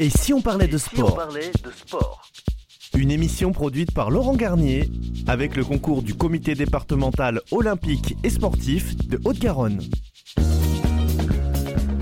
[0.00, 1.18] Et si on parlait de sport
[2.96, 4.88] Une émission produite par Laurent Garnier
[5.26, 9.82] avec le concours du comité départemental olympique et sportif de Haute-Garonne.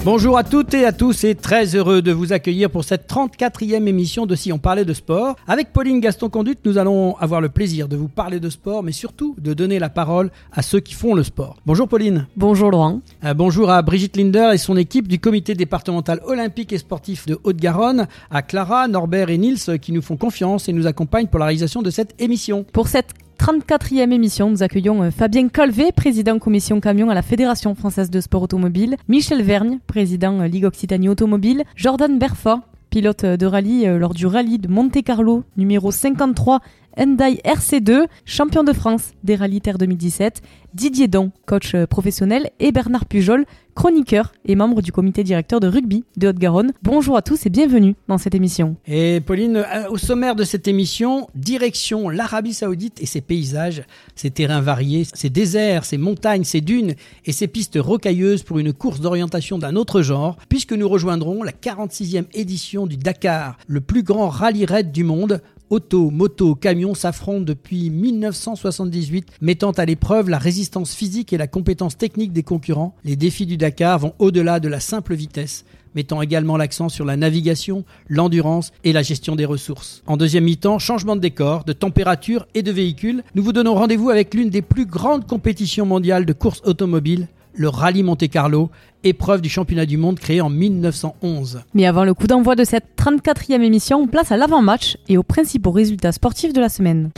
[0.04, 3.86] Bonjour à toutes et à tous et très heureux de vous accueillir pour cette 34e
[3.86, 5.34] émission de Si on parlait de sport.
[5.46, 9.34] Avec Pauline Gaston-Conduite, nous allons avoir le plaisir de vous parler de sport, mais surtout
[9.38, 11.56] de donner la parole à ceux qui font le sport.
[11.66, 12.26] Bonjour Pauline.
[12.36, 13.00] Bonjour Laurent.
[13.24, 17.38] Euh, bonjour à Brigitte Linder et son équipe du comité départemental olympique et sportif de
[17.42, 21.46] Haute-Garonne, à Clara, Norbert et Nils qui nous font confiance et nous accompagnent pour la
[21.46, 22.64] réalisation de cette émission.
[22.72, 27.74] Pour cette 34e émission, nous accueillons euh, Fabien Colvé, président commission camion à la Fédération
[27.74, 33.36] française de sport automobile, Michel Vergne, président euh, Ligue Occitanie Automobile, Jordan Berfa, pilote euh,
[33.36, 36.60] de rallye lors du rallye de Monte Carlo numéro 53
[36.98, 40.42] Hyundai RC2, champion de France des rallyes Terre 2017,
[40.74, 46.02] Didier Don, coach professionnel, et Bernard Pujol, chroniqueur et membre du comité directeur de rugby
[46.16, 46.72] de Haute-Garonne.
[46.82, 48.74] Bonjour à tous et bienvenue dans cette émission.
[48.88, 53.84] Et Pauline, euh, au sommaire de cette émission, direction l'Arabie Saoudite et ses paysages,
[54.16, 58.72] ses terrains variés, ses déserts, ses montagnes, ses dunes et ses pistes rocailleuses pour une
[58.72, 64.02] course d'orientation d'un autre genre, puisque nous rejoindrons la 46e édition du Dakar, le plus
[64.02, 65.40] grand rallye raid du monde,
[65.70, 71.98] Auto, moto, camion s'affrontent depuis 1978, mettant à l'épreuve la résistance physique et la compétence
[71.98, 72.94] technique des concurrents.
[73.04, 77.16] Les défis du Dakar vont au-delà de la simple vitesse mettant également l'accent sur la
[77.16, 80.02] navigation, l'endurance et la gestion des ressources.
[80.06, 84.10] En deuxième mi-temps, changement de décor, de température et de véhicule, nous vous donnons rendez-vous
[84.10, 87.26] avec l'une des plus grandes compétitions mondiales de course automobile,
[87.58, 88.70] le Rallye Monte Carlo,
[89.02, 91.62] épreuve du championnat du monde créé en 1911.
[91.74, 95.24] Mais avant le coup d'envoi de cette 34e émission, on place à l'avant-match et aux
[95.24, 97.10] principaux résultats sportifs de la semaine.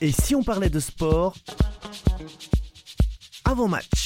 [0.00, 1.34] Et si on parlait de sport
[3.44, 3.99] avant-match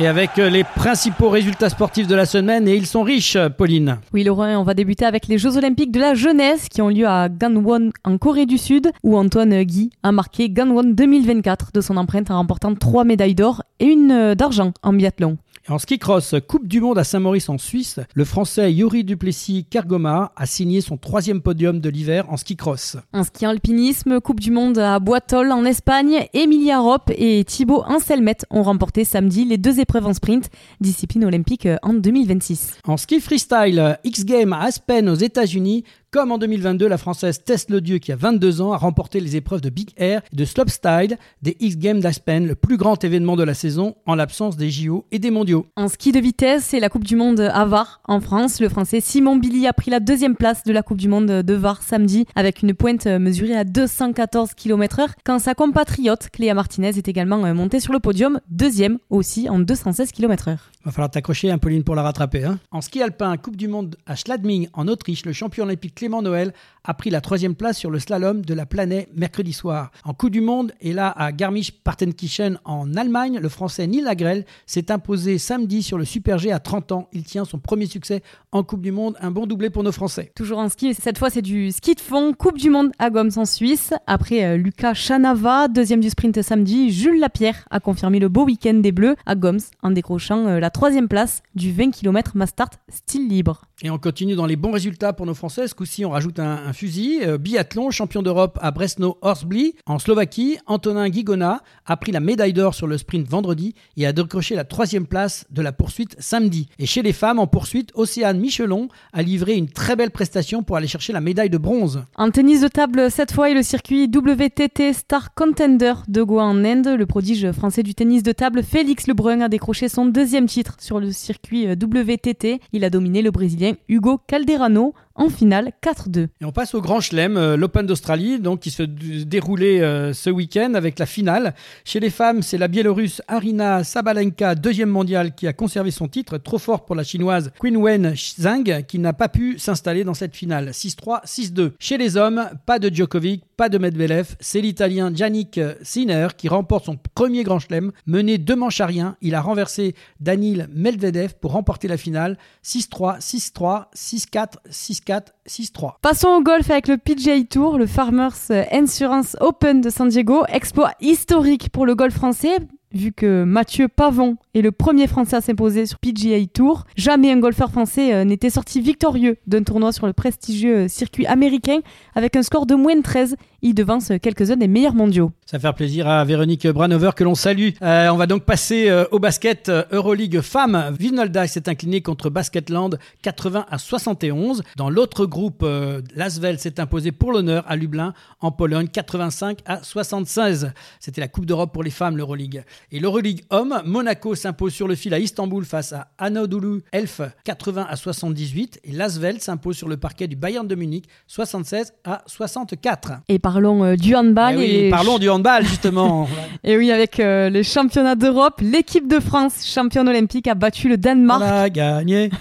[0.00, 3.98] Et avec euh, les principaux résultats sportifs de la semaine, et ils sont riches, Pauline.
[4.14, 7.06] Oui, Laurent, on va débuter avec les Jeux Olympiques de la jeunesse qui ont lieu
[7.06, 11.98] à Gangwon en Corée du Sud, où Antoine Guy a marqué Gangwon 2024 de son
[11.98, 15.36] empreinte en remportant trois médailles d'or et une euh, d'argent en biathlon.
[15.68, 20.32] En ski cross, Coupe du Monde à Saint-Maurice en Suisse, le Français Yuri Duplessis Cargoma
[20.34, 22.96] a signé son troisième podium de l'hiver en ski cross.
[23.12, 28.38] En ski alpinisme, Coupe du Monde à Boitol en Espagne, Emilia Rop et Thibaut Anselmet
[28.50, 30.48] ont remporté samedi les deux épreuves en sprint,
[30.80, 32.78] discipline olympique en 2026.
[32.84, 37.68] En ski freestyle, X Games à Aspen aux États-Unis, comme en 2022, la Française Tess
[37.68, 41.16] Dieu, qui a 22 ans, a remporté les épreuves de Big Air et de Slopestyle
[41.40, 45.06] des X Games d'Aspen, le plus grand événement de la saison en l'absence des JO
[45.12, 45.66] et des mondiaux.
[45.76, 48.60] En ski de vitesse, c'est la Coupe du Monde à Var en France.
[48.60, 51.54] Le Français Simon Billy a pris la deuxième place de la Coupe du Monde de
[51.54, 57.06] Var samedi avec une pointe mesurée à 214 km/h, quand sa compatriote Cléa Martinez est
[57.06, 60.56] également montée sur le podium, deuxième aussi en 216 km/h.
[60.84, 62.44] Va falloir t'accrocher, un Pauline, pour la rattraper.
[62.44, 62.58] Hein.
[62.70, 66.54] En ski alpin, Coupe du Monde à Schladming, en Autriche, le champion olympique Clément Noël
[66.84, 69.90] a pris la troisième place sur le slalom de la planète mercredi soir.
[70.04, 74.90] En Coupe du Monde, et là à Garmisch-Partenkirchen en Allemagne, le français Neil Lagrelle s'est
[74.90, 77.08] imposé samedi sur le Super G à 30 ans.
[77.12, 79.16] Il tient son premier succès en Coupe du Monde.
[79.20, 80.32] Un bon doublé pour nos Français.
[80.34, 82.32] Toujours en ski, cette fois c'est du ski de fond.
[82.32, 83.92] Coupe du Monde à Goms en Suisse.
[84.06, 88.74] Après euh, Lucas Chanava, deuxième du sprint samedi, Jules Lapierre a confirmé le beau week-end
[88.74, 93.28] des Bleus à Goms en décrochant euh, la troisième place du 20 km Mastart style
[93.28, 93.62] libre.
[93.82, 95.66] Et on continue dans les bons résultats pour nos Français.
[95.66, 97.20] Ce coup-ci, on rajoute un, fusil.
[97.22, 99.74] Euh, biathlon, champion d'Europe à Bresno Horsbli.
[99.86, 104.12] En Slovaquie, Antonin Guigona a pris la médaille d'or sur le sprint vendredi et a
[104.12, 106.68] décroché la troisième place de la poursuite samedi.
[106.78, 110.76] Et chez les femmes, en poursuite, Océane Michelon a livré une très belle prestation pour
[110.76, 112.04] aller chercher la médaille de bronze.
[112.16, 116.64] En tennis de table, cette fois, et le circuit WTT Star Contender de Goa en
[116.64, 116.96] Inde.
[116.98, 121.00] Le prodige français du tennis de table, Félix Lebrun, a décroché son deuxième titre sur
[121.00, 122.60] le circuit euh, WTT.
[122.72, 126.28] Il a dominé le Brésilien Hugo Calderano en finale 4-2.
[126.40, 130.30] Et on passe au Grand Chelem, euh, l'Open d'Australie, donc qui se déroulait euh, ce
[130.30, 131.54] week-end avec la finale.
[131.84, 136.38] Chez les femmes, c'est la Biélorusse Arina Sabalenka, deuxième mondiale, qui a conservé son titre,
[136.38, 140.70] trop fort pour la chinoise Qinwen Zhang, qui n'a pas pu s'installer dans cette finale.
[140.70, 141.72] 6-3, 6-2.
[141.78, 146.86] Chez les hommes, pas de Djokovic, pas de Medvedev, c'est l'Italien Yannick Sinner qui remporte
[146.86, 149.16] son premier Grand Chelem, mené deux manches à rien.
[149.20, 152.38] Il a renversé Danil Medvedev pour remporter la finale.
[152.64, 155.09] 6-3, 6-3, 6-4, 6-4.
[155.46, 155.94] 6-3.
[156.02, 158.36] Passons au golf avec le PGA Tour, le Farmers
[158.72, 160.44] Insurance Open de San Diego.
[160.48, 162.56] Exploit historique pour le golf français
[162.92, 166.84] vu que Mathieu Pavon est le premier Français à s'imposer sur PGA Tour.
[166.96, 171.78] Jamais un golfeur français euh, n'était sorti victorieux d'un tournoi sur le prestigieux circuit américain
[172.14, 175.32] avec un score de moins de 13 il devance quelques-uns des meilleurs mondiaux.
[175.44, 177.70] Ça va plaisir à Véronique Branover que l'on salue.
[177.82, 180.94] Euh, on va donc passer euh, au basket euh, Euroleague femmes.
[180.98, 184.62] Vinolda s'est incliné contre Basketland 80 à 71.
[184.76, 185.66] Dans l'autre groupe,
[186.14, 190.72] Lasvel s'est imposé pour l'honneur à Lublin en Pologne 85 à 76.
[190.98, 192.64] C'était la Coupe d'Europe pour les femmes, l'Euroleague.
[192.92, 197.86] Et l'Euroleague homme, Monaco s'impose sur le fil à Istanbul face à Anadolu Elf 80
[197.88, 203.12] à 78 et Lasvel s'impose sur le parquet du Bayern de Munich 76 à 64.
[203.28, 204.56] Et parlons euh, du handball.
[204.58, 206.28] Eh et parlons du handball justement.
[206.64, 210.96] et oui, avec euh, les championnats d'Europe, l'équipe de France, championne olympique, a battu le
[210.96, 211.42] Danemark.
[211.42, 212.30] On a gagné.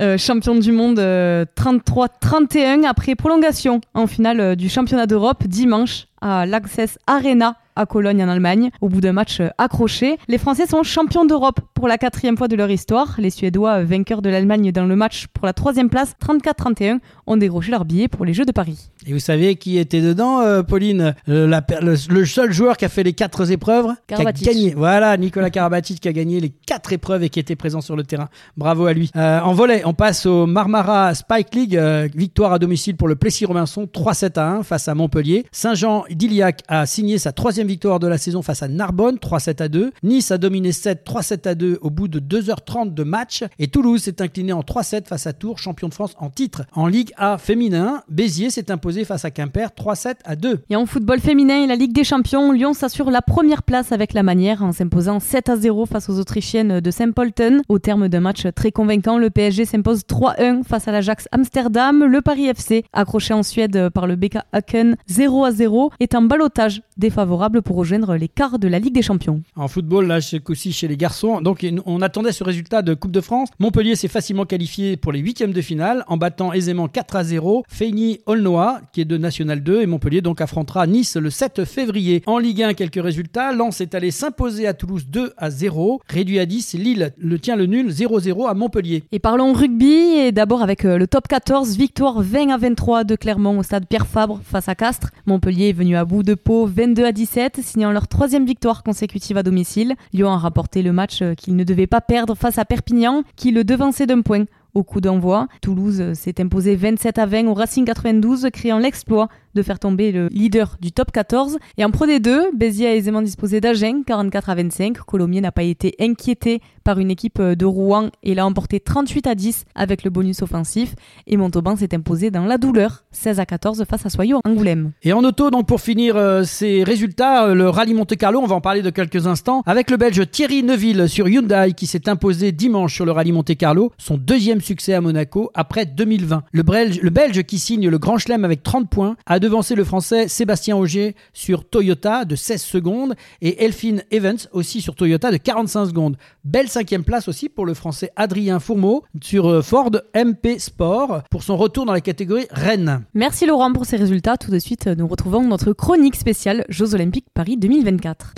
[0.00, 6.98] Euh, champion du monde 33-31 après prolongation en finale du championnat d'Europe dimanche à l'Access
[7.06, 8.70] Arena à Cologne en Allemagne.
[8.80, 12.48] Au bout d'un match euh, accroché, les Français sont champions d'Europe pour la quatrième fois
[12.48, 13.14] de leur histoire.
[13.18, 17.36] Les Suédois, euh, vainqueurs de l'Allemagne dans le match pour la troisième place, 34-31, ont
[17.36, 18.90] décroché leur billet pour les Jeux de Paris.
[19.06, 21.14] Et vous savez qui était dedans, euh, Pauline?
[21.28, 24.74] Le, seul joueur qui a fait les quatre épreuves, qui a gagné.
[24.74, 28.02] Voilà, Nicolas Karabatic qui a gagné les quatre épreuves et qui était présent sur le
[28.02, 28.28] terrain.
[28.56, 29.10] Bravo à lui.
[29.14, 31.80] en volet, on passe au Marmara Spike League.
[32.14, 35.46] victoire à domicile pour le Plessis-Robinson, 3-7 à 1 face à Montpellier.
[35.52, 39.68] Saint-Jean Diliac a signé sa troisième victoire de la saison face à Narbonne, 3-7 à
[39.68, 39.92] 2.
[40.02, 43.44] Nice a dominé 7, 3-7 à 2 au bout de 2h30 de match.
[43.58, 46.62] Et Toulouse s'est incliné en 3-7 face à Tours, champion de France en titre.
[46.72, 50.60] En Ligue A féminin, Béziers s'est imposé face à Quimper, 3-7 à 2.
[50.70, 54.14] Et en football féminin et la Ligue des Champions, Lyon s'assure la première place avec
[54.14, 57.62] la manière en s'imposant 7 à 0 face aux Autrichiennes de Saint-Polten.
[57.68, 62.04] Au terme d'un match très convaincant, le PSG s'impose 3-1 face à l'Ajax Amsterdam.
[62.04, 66.22] Le Paris FC, accroché en Suède par le BK Haken 0 à 0, est un
[66.22, 69.42] balotage défavorable pour rejoindre les quarts de la Ligue des Champions.
[69.56, 71.40] En football, là, c'est aussi chez les garçons.
[71.40, 73.48] Donc, on attendait ce résultat de Coupe de France.
[73.58, 77.64] Montpellier s'est facilement qualifié pour les huitièmes de finale en battant aisément 4 à 0
[77.68, 82.22] Feigny Aulnois, qui est de National 2, et Montpellier donc affrontera Nice le 7 février.
[82.26, 83.52] En Ligue 1, quelques résultats.
[83.52, 86.00] Lens est allé s'imposer à Toulouse 2 à 0.
[86.08, 89.04] Réduit à 10, Lille le tient le nul 0-0 à Montpellier.
[89.12, 93.16] Et parlons rugby, et d'abord avec euh, le top 14, victoire 20 à 23 de
[93.16, 95.10] Clermont au stade Pierre Fabre face à Castres.
[95.26, 99.36] Montpellier est venu à bout de peau 22 à 17, signant leur troisième victoire consécutive
[99.36, 99.94] à domicile.
[100.12, 103.50] Lyon a rapporté le match euh, qu'il ne devait pas perdre face à Perpignan, qui
[103.50, 104.44] le devançait d'un point
[104.74, 105.48] au coup d'envoi.
[105.62, 110.12] Toulouse euh, s'est imposé 27 à 20 au Racing 92, créant l'exploit de faire tomber
[110.12, 111.58] le leader du top 14.
[111.76, 114.98] Et en Pro D2, Béziers a aisément disposé d'Agen, 44 à 25.
[114.98, 119.34] Colomiers n'a pas été inquiété par une équipe de Rouen et l'a emporté 38 à
[119.34, 120.94] 10 avec le bonus offensif.
[121.26, 124.92] Et Montauban s'est imposé dans la douleur, 16 à 14 face à Soyaux Angoulême.
[125.02, 128.46] Et en auto, donc pour finir euh, ces résultats, euh, le rallye Monte Carlo, on
[128.46, 132.08] va en parler de quelques instants, avec le Belge Thierry Neuville sur Hyundai qui s'est
[132.08, 136.44] imposé dimanche sur le rallye Monte Carlo, son deuxième succès à Monaco après 2020.
[136.52, 139.84] Le Belge, le Belge qui signe le Grand Chelem avec 30 points a devancé le
[139.84, 145.38] Français Sébastien Auger sur Toyota de 16 secondes et Elphine Evans aussi sur Toyota de
[145.38, 146.18] 45 secondes.
[146.44, 151.42] Belle cinquième place aussi pour le Français Adrien Fourmeau sur euh, Ford MP Sport pour
[151.42, 153.06] son retour dans la catégorie Rennes.
[153.14, 154.36] Merci Laurent pour ces résultats.
[154.36, 158.34] Tout de suite, nous retrouvons notre chronique spéciale Jeux Olympiques Paris 2024.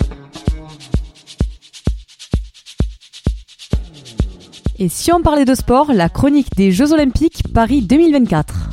[4.79, 8.69] Et si on parlait de sport, la chronique des Jeux Olympiques Paris 2024.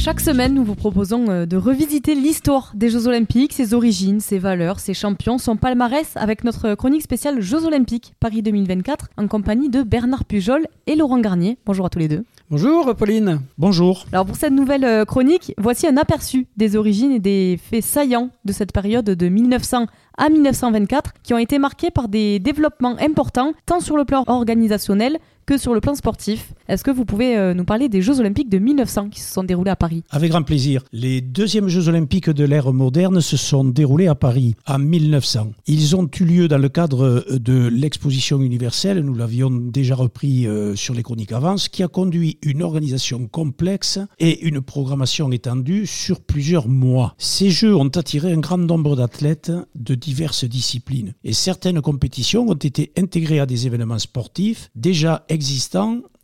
[0.00, 4.38] Chaque semaine, nous vous proposons euh, de revisiter l'histoire des Jeux Olympiques, ses origines, ses
[4.38, 9.68] valeurs, ses champions, son palmarès avec notre chronique spéciale Jeux Olympiques Paris 2024 en compagnie
[9.68, 11.58] de Bernard Pujol et Laurent Garnier.
[11.66, 12.24] Bonjour à tous les deux.
[12.50, 13.42] Bonjour Pauline.
[13.58, 14.06] Bonjour.
[14.10, 18.30] Alors pour cette nouvelle euh, chronique, voici un aperçu des origines et des faits saillants
[18.46, 19.84] de cette période de 1900
[20.16, 25.18] à 1924 qui ont été marqués par des développements importants tant sur le plan organisationnel
[25.58, 26.52] sur le plan sportif.
[26.68, 29.42] Est-ce que vous pouvez euh, nous parler des Jeux Olympiques de 1900 qui se sont
[29.42, 30.04] déroulés à Paris?
[30.10, 30.82] Avec grand plaisir.
[30.92, 35.52] Les deuxièmes Jeux Olympiques de l'ère moderne se sont déroulés à Paris en 1900.
[35.66, 40.46] Ils ont eu lieu dans le cadre euh, de l'exposition universelle, nous l'avions déjà repris
[40.46, 45.86] euh, sur les chroniques avant, qui a conduit une organisation complexe et une programmation étendue
[45.86, 47.14] sur plusieurs mois.
[47.18, 52.54] Ces Jeux ont attiré un grand nombre d'athlètes de diverses disciplines et certaines compétitions ont
[52.54, 55.39] été intégrées à des événements sportifs déjà existants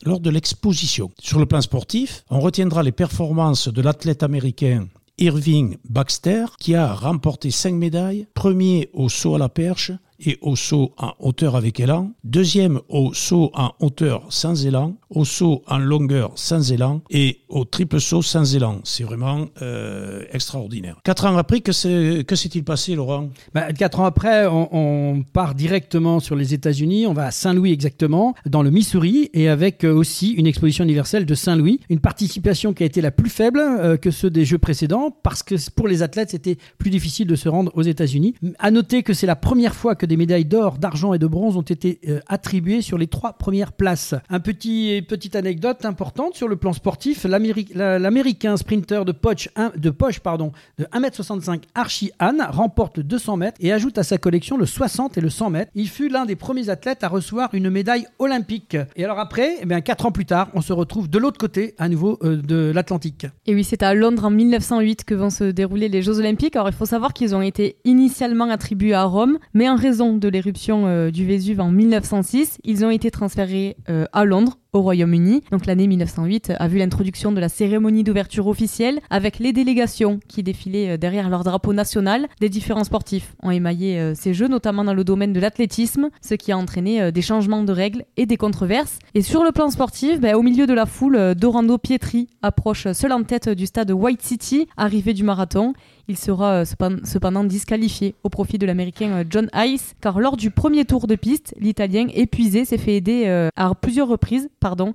[0.05, 1.11] lors de l'exposition.
[1.21, 6.93] Sur le plan sportif, on retiendra les performances de l'athlète américain Irving Baxter, qui a
[6.93, 9.93] remporté cinq médailles, premier au saut à la perche
[10.25, 12.13] et au saut en hauteur avec élan.
[12.25, 17.65] Deuxième au saut en hauteur sans élan, au saut en longueur sans élan et au
[17.65, 18.81] triple saut sans élan.
[18.85, 20.97] C'est vraiment euh, extraordinaire.
[21.05, 23.31] Quatre ans après, que s'est-il passé, Laurent?
[23.55, 27.07] Bah, Quatre ans après, on, part directement sur les États-Unis.
[27.07, 31.27] On va à Saint-Louis exactement, dans le Missouri, et avec euh, aussi une exposition universelle
[31.27, 31.81] de Saint-Louis.
[31.89, 35.43] Une participation qui a été la plus faible euh, que ceux des Jeux précédents, parce
[35.43, 38.35] que pour les athlètes, c'était plus difficile de se rendre aux États-Unis.
[38.59, 41.57] À noter que c'est la première fois que des médailles d'or, d'argent et de bronze
[41.57, 44.15] ont été euh, attribuées sur les trois premières places.
[44.29, 50.21] Un petit petite anecdote importante sur le plan sportif, l'américain sprinter de poche, de poche
[50.21, 54.67] pardon, de 1m65 Archie Anne remporte le 200 mètres et ajoute à sa collection le
[54.67, 55.71] 60 et le 100 mètres.
[55.75, 58.77] Il fut l'un des premiers athlètes à recevoir une médaille olympique.
[58.97, 61.75] Et alors après, eh bien, 4 ans plus tard, on se retrouve de l'autre côté
[61.79, 63.27] à nouveau euh, de l'Atlantique.
[63.47, 66.57] Et oui, c'est à Londres en 1908 que vont se dérouler les Jeux olympiques.
[66.57, 70.29] Alors il faut savoir qu'ils ont été initialement attribués à Rome, mais en raison de
[70.29, 75.43] l'éruption euh, du Vésuve en 1906, ils ont été transférés euh, à Londres au Royaume-Uni.
[75.51, 80.43] Donc l'année 1908 a vu l'introduction de la cérémonie d'ouverture officielle avec les délégations qui
[80.43, 82.29] défilaient euh, derrière leur drapeau national.
[82.41, 86.35] Des différents sportifs ont émaillé euh, ces jeux, notamment dans le domaine de l'athlétisme, ce
[86.35, 88.99] qui a entraîné euh, des changements de règles et des controverses.
[89.15, 93.13] Et sur le plan sportif, ben, au milieu de la foule, Dorando Pietri approche seul
[93.13, 95.73] en tête du stade White City, arrivé du marathon.
[96.09, 101.09] Il sera cependant disqualifié au profit de l'américain John Ice, car lors du premier tour
[101.09, 104.49] de piste, l'italien épuisé s'est fait aider à plusieurs reprises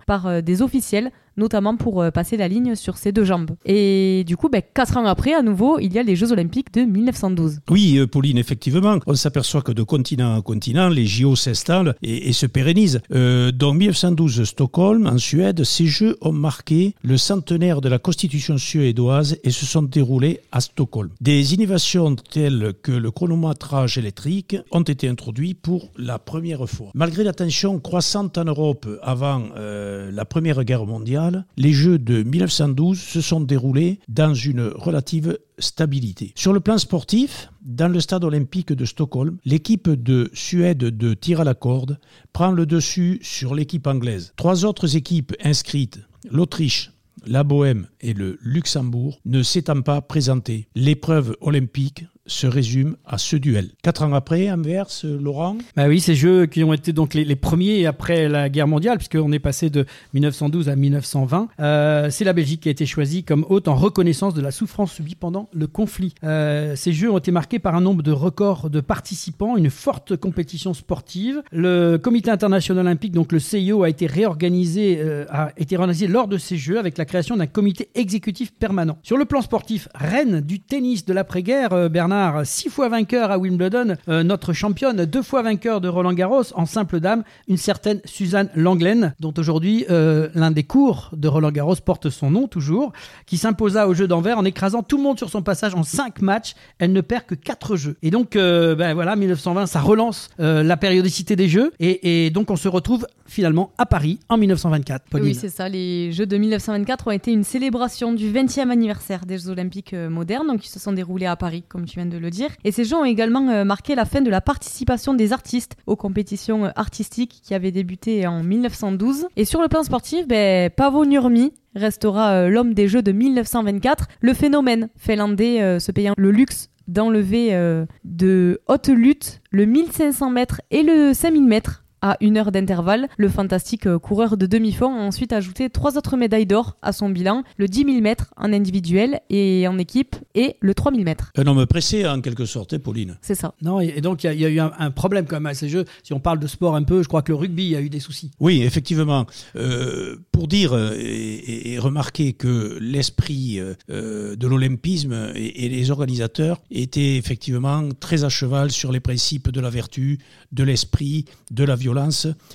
[0.06, 3.51] par des officiels notamment pour euh, passer la ligne sur ses deux jambes.
[3.65, 6.74] Et du coup, ben, quatre ans après, à nouveau, il y a les Jeux Olympiques
[6.74, 7.60] de 1912.
[7.69, 12.31] Oui, euh, Pauline, effectivement, on s'aperçoit que de continent en continent, les JO s'installent et,
[12.31, 13.01] se pérennisent.
[13.12, 18.57] Euh, dans 1912, Stockholm, en Suède, ces Jeux ont marqué le centenaire de la Constitution
[18.57, 21.10] suédoise et se sont déroulés à Stockholm.
[21.19, 26.91] Des innovations telles que le chronométrage électrique ont été introduites pour la première fois.
[26.93, 33.00] Malgré la tension croissante en Europe avant la Première Guerre mondiale, les Jeux de 1912
[33.00, 36.34] se sont déroulés dans une relative stabilité.
[36.36, 41.42] Sur le plan sportif, dans le stade olympique de Stockholm, l'équipe de Suède de tir
[41.42, 42.00] à la corde
[42.34, 44.34] prend le dessus sur l'équipe anglaise.
[44.36, 46.92] Trois autres équipes inscrites, l'Autriche,
[47.26, 50.67] la Bohème et le Luxembourg, ne s'étant pas présentées.
[50.75, 53.70] L'épreuve olympique se résume à ce duel.
[53.84, 55.58] Quatre ans après, inverse, Laurent?
[55.75, 59.31] Bah oui, ces jeux qui ont été donc les, premiers après la guerre mondiale, puisqu'on
[59.31, 61.50] est passé de 1912 à 1920.
[61.60, 64.93] Euh, c'est la Belgique qui a été choisie comme hôte en reconnaissance de la souffrance
[64.93, 66.13] subie pendant le conflit.
[66.24, 70.15] Euh, ces jeux ont été marqués par un nombre de records de participants, une forte
[70.15, 71.41] compétition sportive.
[71.51, 76.27] Le Comité international olympique, donc le CIO, a été réorganisé, euh, a été réorganisé lors
[76.27, 78.98] de ces jeux avec la création d'un comité exécutif permanent.
[79.03, 83.95] Sur le plan sportif, reine du tennis de l'après-guerre, Bernard six fois vainqueur à Wimbledon,
[84.07, 88.50] euh, notre championne, deux fois vainqueur de Roland Garros en simple dame, une certaine Suzanne
[88.55, 92.91] Langlaine, dont aujourd'hui euh, l'un des cours de Roland Garros porte son nom toujours,
[93.25, 96.21] qui s'imposa au jeu d'Anvers en écrasant tout le monde sur son passage en cinq
[96.21, 96.53] matchs.
[96.79, 97.98] Elle ne perd que quatre jeux.
[98.01, 101.71] Et donc, euh, ben voilà, 1920, ça relance la périodicité des jeux.
[101.79, 105.05] Et, donc, on se retrouve finalement à Paris en 1924.
[105.13, 105.69] Oui, c'est ça.
[105.69, 107.81] Les Jeux de 1924 ont été une célébration
[108.16, 111.86] du 20e anniversaire des Jeux Olympiques modernes, donc ils se sont déroulés à Paris, comme
[111.86, 112.50] tu viens de le dire.
[112.64, 115.96] Et ces Jeux ont également euh, marqué la fin de la participation des artistes aux
[115.96, 119.28] compétitions euh, artistiques qui avaient débuté en 1912.
[119.36, 124.08] Et sur le plan sportif, ben, Pavo Nurmi restera euh, l'homme des Jeux de 1924.
[124.22, 127.56] Le phénomène finlandais se payant le luxe d'enlever
[128.04, 133.08] de haute lutte le 1500 mètres et le 5000 mètres à une heure d'intervalle.
[133.17, 137.10] Le fantastique euh, coureur de demi-fond a ensuite ajouté trois autres médailles d'or à son
[137.10, 141.31] bilan, le 10 000 mètres en individuel et en équipe et le 3 000 mètres.
[141.38, 143.17] Un homme pressé en quelque sorte, hein, Pauline.
[143.22, 143.53] C'est ça.
[143.62, 145.86] Non, et donc il y, a eu un, problème quand même à ces jeux.
[146.03, 148.00] Si on parle de sport un peu, je crois que le rugby a eu des
[148.00, 148.31] soucis.
[148.39, 149.25] Oui, effectivement.
[149.55, 157.15] Euh, pour dire euh, et, remarquer que l'esprit de l'olympisme et, et les organisateurs étaient
[157.15, 160.20] effectivement très à cheval sur les principes de la vertu,
[160.51, 161.90] de l'esprit, de la violence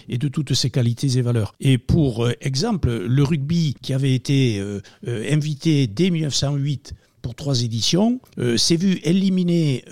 [0.08, 1.54] et de toutes ses qualités et valeurs.
[1.60, 6.94] Et pour euh, exemple, le rugby qui avait été euh, euh, invité dès 1908
[7.26, 8.20] pour trois éditions,
[8.56, 9.84] s'est vu éliminé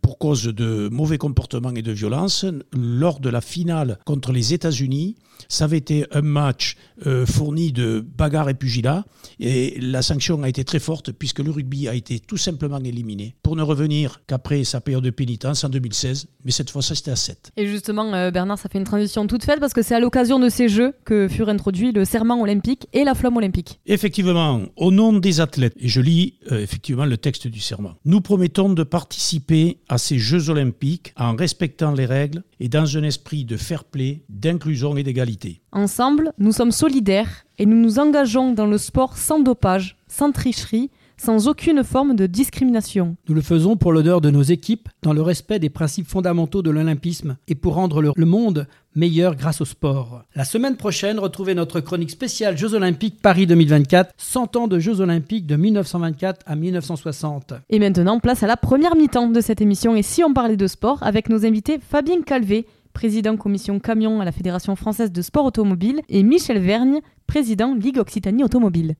[0.00, 5.16] pour cause de mauvais comportements et de violence lors de la finale contre les États-Unis
[5.48, 9.04] ça avait été un match euh, fourni de bagarre et pugilat.
[9.38, 13.34] Et la sanction a été très forte puisque le rugby a été tout simplement éliminé
[13.42, 16.26] pour ne revenir qu'après sa période de pénitence en 2016.
[16.44, 17.52] Mais cette fois, ça c'était à 7.
[17.56, 20.38] Et justement, euh, Bernard, ça fait une transition toute faite parce que c'est à l'occasion
[20.38, 23.80] de ces Jeux que furent introduits le serment olympique et la flamme olympique.
[23.86, 27.94] Effectivement, au nom des athlètes, et je lis euh, effectivement le texte du serment.
[28.04, 33.02] Nous promettons de participer à ces Jeux olympiques en respectant les règles et dans un
[33.02, 35.62] esprit de fair play, d'inclusion et d'égalité.
[35.72, 40.90] Ensemble, nous sommes solidaires et nous nous engageons dans le sport sans dopage, sans tricherie,
[41.20, 43.16] sans aucune forme de discrimination.
[43.28, 46.70] Nous le faisons pour l'honneur de nos équipes, dans le respect des principes fondamentaux de
[46.70, 50.24] l'olympisme et pour rendre le, monde meilleur grâce au sport.
[50.34, 55.00] La semaine prochaine, retrouvez notre chronique spéciale Jeux Olympiques Paris 2024, 100 ans de Jeux
[55.00, 57.54] Olympiques de 1924 à 1960.
[57.70, 60.66] Et maintenant, place à la première mi-temps de cette émission et si on parlait de
[60.66, 65.44] sport avec nos invités Fabien Calvé, président commission camion à la Fédération française de sport
[65.44, 68.96] automobile, et Michel Vergne, président Ligue Occitanie Automobile.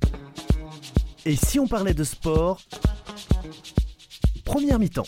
[1.27, 2.61] Et si on parlait de sport
[4.45, 5.07] Première mi-temps.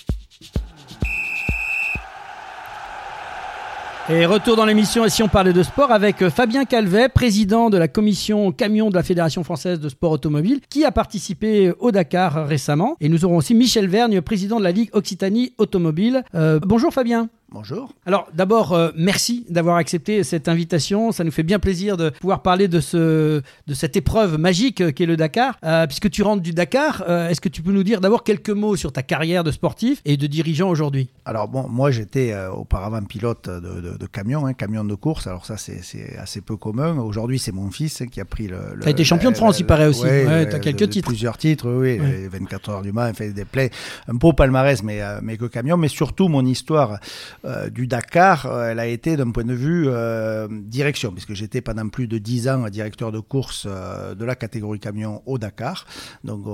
[4.09, 7.79] Et retour dans l'émission, et si on parlait de sport, avec Fabien Calvet, président de
[7.79, 12.49] la commission camion de la Fédération française de sport automobile, qui a participé au Dakar
[12.49, 12.97] récemment.
[13.01, 16.25] Et nous aurons aussi Michel Vergne, président de la Ligue Occitanie Automobile.
[16.35, 17.29] Euh, bonjour Fabien.
[17.55, 17.93] Bonjour.
[18.07, 21.13] Alors d'abord, euh, merci d'avoir accepté cette invitation.
[21.13, 24.91] Ça nous fait bien plaisir de pouvoir parler de, ce, de cette épreuve magique euh,
[24.91, 25.59] qu'est le Dakar.
[25.63, 28.77] Euh, puisque tu rentres du Dakar, est-ce que tu peux nous dire d'abord quelques mots
[28.77, 31.11] sur ta carrière de sportif et de dirigeant aujourd'hui?
[31.27, 35.27] Alors bon, moi j'étais auparavant pilote de, de, camion, hein, camion de course.
[35.27, 36.97] Alors ça c'est assez peu commun.
[36.99, 38.79] Aujourd'hui c'est mon fils hein, qui a pris le...
[38.81, 40.05] tu as été champion de France, il paraît aussi.
[40.05, 41.09] Ouais, tu as quelques titres.
[41.09, 41.99] Plusieurs titres, oui.
[42.29, 43.71] 24 heures du Mans, fait des plays,
[44.09, 45.77] un beau palmarès, mais, mais que camion.
[45.77, 46.99] Mais surtout mon histoire
[47.45, 51.61] euh, du Dakar, euh, elle a été d'un point de vue euh, direction, puisque j'étais
[51.61, 55.87] pendant plus de 10 ans directeur de course de la catégorie camion au Dakar.
[56.25, 56.47] Donc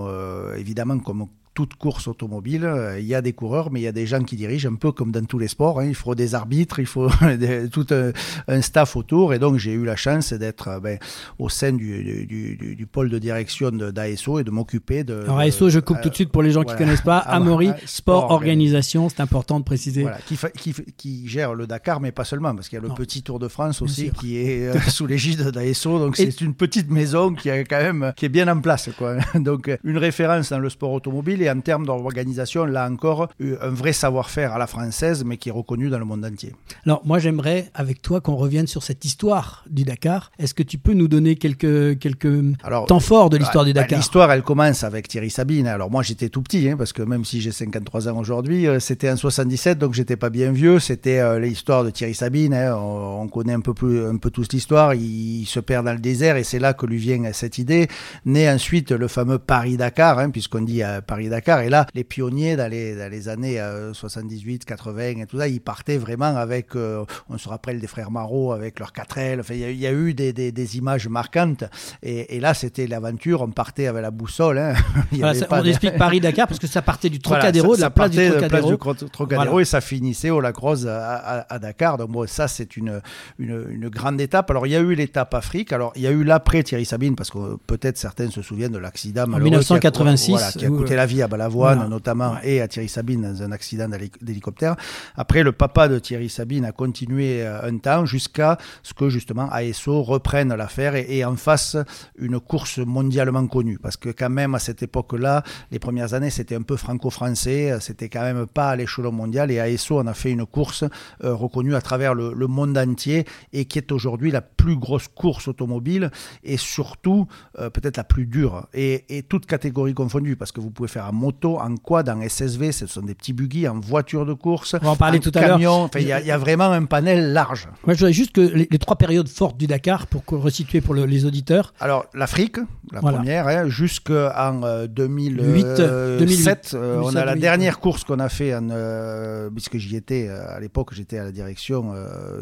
[0.57, 1.29] évidemment, comme
[1.59, 4.23] toute course automobile, euh, il y a des coureurs, mais il y a des gens
[4.23, 5.81] qui dirigent, un peu comme dans tous les sports.
[5.81, 5.87] Hein.
[5.87, 7.11] Il faut des arbitres, il faut
[7.73, 9.35] tout un, staff autour.
[9.35, 11.01] Et donc, j'ai eu la chance d'être euh, ben,
[11.41, 15.23] au sein du, du, pôle de direction d'ASO et de m'occuper de.
[15.25, 17.19] Alors, ASO, je coupe tout de suite pour les gens qui ne connaissent pas.
[17.27, 20.03] Amaury, Sport, Organisation, c'est important de préciser.
[20.03, 23.25] Voilà, qui, qui, gère le Dakar, mais pas seulement, parce qu'il y a le petit
[23.25, 25.99] Tour de France aussi qui est euh, sous l'égide d'ASO.
[25.99, 28.91] Donc, c'est une petite maison qui, est quand même, qui est bien en place.
[28.97, 29.17] Quoi.
[29.35, 34.53] Donc, une référence dans le sport automobile en termes d'organisation, là encore, un vrai savoir-faire
[34.53, 36.55] à la française, mais qui est reconnu dans le monde entier.
[36.87, 40.31] Alors, moi, j'aimerais, avec toi, qu'on revienne sur cette histoire du Dakar.
[40.39, 43.99] Est-ce que tu peux nous donner quelques, quelques temps forts de l'histoire du bah, Dakar?
[43.99, 45.67] L'histoire, elle commence avec Thierry Sabine.
[45.67, 48.81] Alors, moi, j'étais tout petit, hein, parce que même si j'ai 53 ans aujourd'hui, euh,
[48.81, 50.79] c'était en 77, donc j'étais pas bien vieux.
[50.79, 52.55] C'était euh, l'histoire de Thierry Sabine.
[52.55, 52.77] Hein.
[52.77, 54.95] On, connaît un peu, plus, un peu tous l'histoire.
[54.95, 57.89] Il, se perd dans le désert, et c'est là que lui vient cette idée.
[58.25, 62.71] Né ensuite le fameux Paris-Dakar, hein, puisqu'on dit euh, Paris-Dakar et là, les pionniers dans
[62.71, 63.61] les, dans les années
[63.93, 67.87] 78, euh, 80 et tout ça, ils partaient vraiment avec, euh, on se rappelle des
[67.87, 69.41] frères Marot avec leurs 4L.
[69.41, 71.65] Enfin, il y, a eu des, des, images marquantes.
[72.03, 73.43] Et, là, c'était l'aventure.
[73.43, 74.59] On partait avec la boussole.
[74.59, 74.75] Hein.
[75.51, 78.77] on explique Paris-Dakar parce que ça partait du Trocadéro, de la place du
[79.11, 79.61] Trocadéro.
[79.61, 81.99] et ça finissait au Lacrosse à, à, Dakar.
[81.99, 83.01] Donc, bon, ça, c'est une,
[83.39, 84.51] une, une, grande étape.
[84.51, 85.73] Alors, il y a eu l'étape Afrique.
[85.73, 88.79] Alors, il y a eu l'après Thierry Sabine parce que peut-être certains se souviennent de
[88.79, 92.69] l'accident en 1986 qui a, qui a coûté la vie à Balavoine notamment et à
[92.69, 93.89] Thierry Sabine dans un accident
[94.21, 94.77] d'hélicoptère.
[95.17, 99.49] Après, le papa de Thierry Sabine a continué euh, un temps jusqu'à ce que justement
[99.51, 101.77] ASO reprenne l'affaire et, en fasse
[102.19, 103.79] une course mondialement connue.
[103.79, 108.09] Parce que quand même à cette époque-là, les premières années, c'était un peu franco-français, c'était
[108.09, 110.85] quand même pas à l'échelon mondial et ASO en a fait une course
[111.25, 115.49] euh, reconnue à travers le, monde entier et qui est aujourd'hui la plus grosse course
[115.49, 116.11] automobile
[116.43, 117.27] et surtout
[117.59, 121.05] euh, peut-être la plus dure et, et toute catégorie confondue parce que vous pouvez faire
[121.13, 124.85] moto, en quad, en SSV, ce sont des petits buggy, en voiture de course, On
[124.85, 125.91] va en parler tout à l'heure.
[125.97, 127.69] Il y, a vraiment un panel large.
[127.87, 131.25] Moi, je voudrais juste que les, trois périodes fortes du Dakar, pour resituer pour les
[131.25, 131.75] auditeurs.
[131.81, 132.59] Alors, l'Afrique,
[132.93, 136.73] la première, hein, jusqu'en 2008, euh, 2007.
[136.75, 140.59] Euh, on a la dernière course qu'on a fait, en, euh, puisque j'y étais à
[140.61, 141.95] l'époque, j'étais à la direction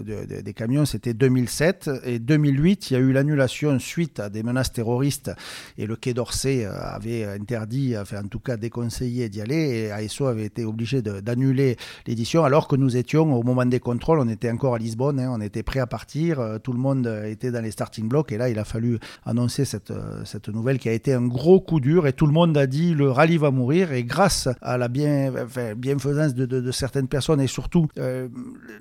[0.05, 1.91] des camions, c'était 2007.
[2.05, 5.31] Et 2008, il y a eu l'annulation suite à des menaces terroristes.
[5.79, 10.27] Et le Quai d'Orsay avait interdit, enfin, en tout cas déconseillé d'y aller et ASO
[10.27, 14.51] avait été obligé d'annuler l'édition alors que nous étions au moment des contrôles, on était
[14.51, 17.63] encore à Lisbonne, hein, on était prêt à partir, euh, tout le monde était dans
[17.63, 20.93] les starting blocks et là il a fallu annoncer cette, euh, cette nouvelle qui a
[20.93, 23.93] été un gros coup dur et tout le monde a dit le rallye va mourir
[23.93, 25.33] et grâce à la bien,
[25.77, 28.29] bienfaisance de, certaines personnes et surtout euh,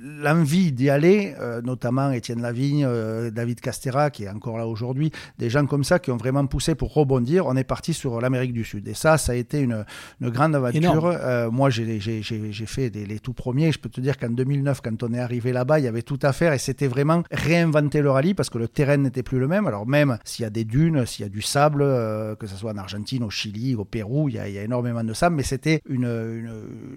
[0.01, 1.33] l'envie d'y aller,
[1.63, 2.88] notamment Étienne Lavigne,
[3.31, 6.75] David Castera qui est encore là aujourd'hui, des gens comme ça qui ont vraiment poussé
[6.75, 8.88] pour rebondir, on est parti sur l'Amérique du Sud.
[8.88, 9.86] Et ça, ça a été une,
[10.21, 11.06] une grande aventure.
[11.06, 13.71] Euh, moi, j'ai fait les tout premiers.
[13.71, 16.19] Je peux te dire qu'en 2009, quand on est arrivé là-bas, il y avait tout
[16.21, 19.47] à faire et c'était vraiment réinventer le rallye parce que le terrain n'était plus le
[19.47, 19.67] même.
[19.67, 22.56] Alors même s'il y a des dunes, s'il y a du sable, euh, que ce
[22.56, 25.13] soit en Argentine, au Chili, au Pérou, il y a, il y a énormément de
[25.13, 26.06] sable, mais c'était une,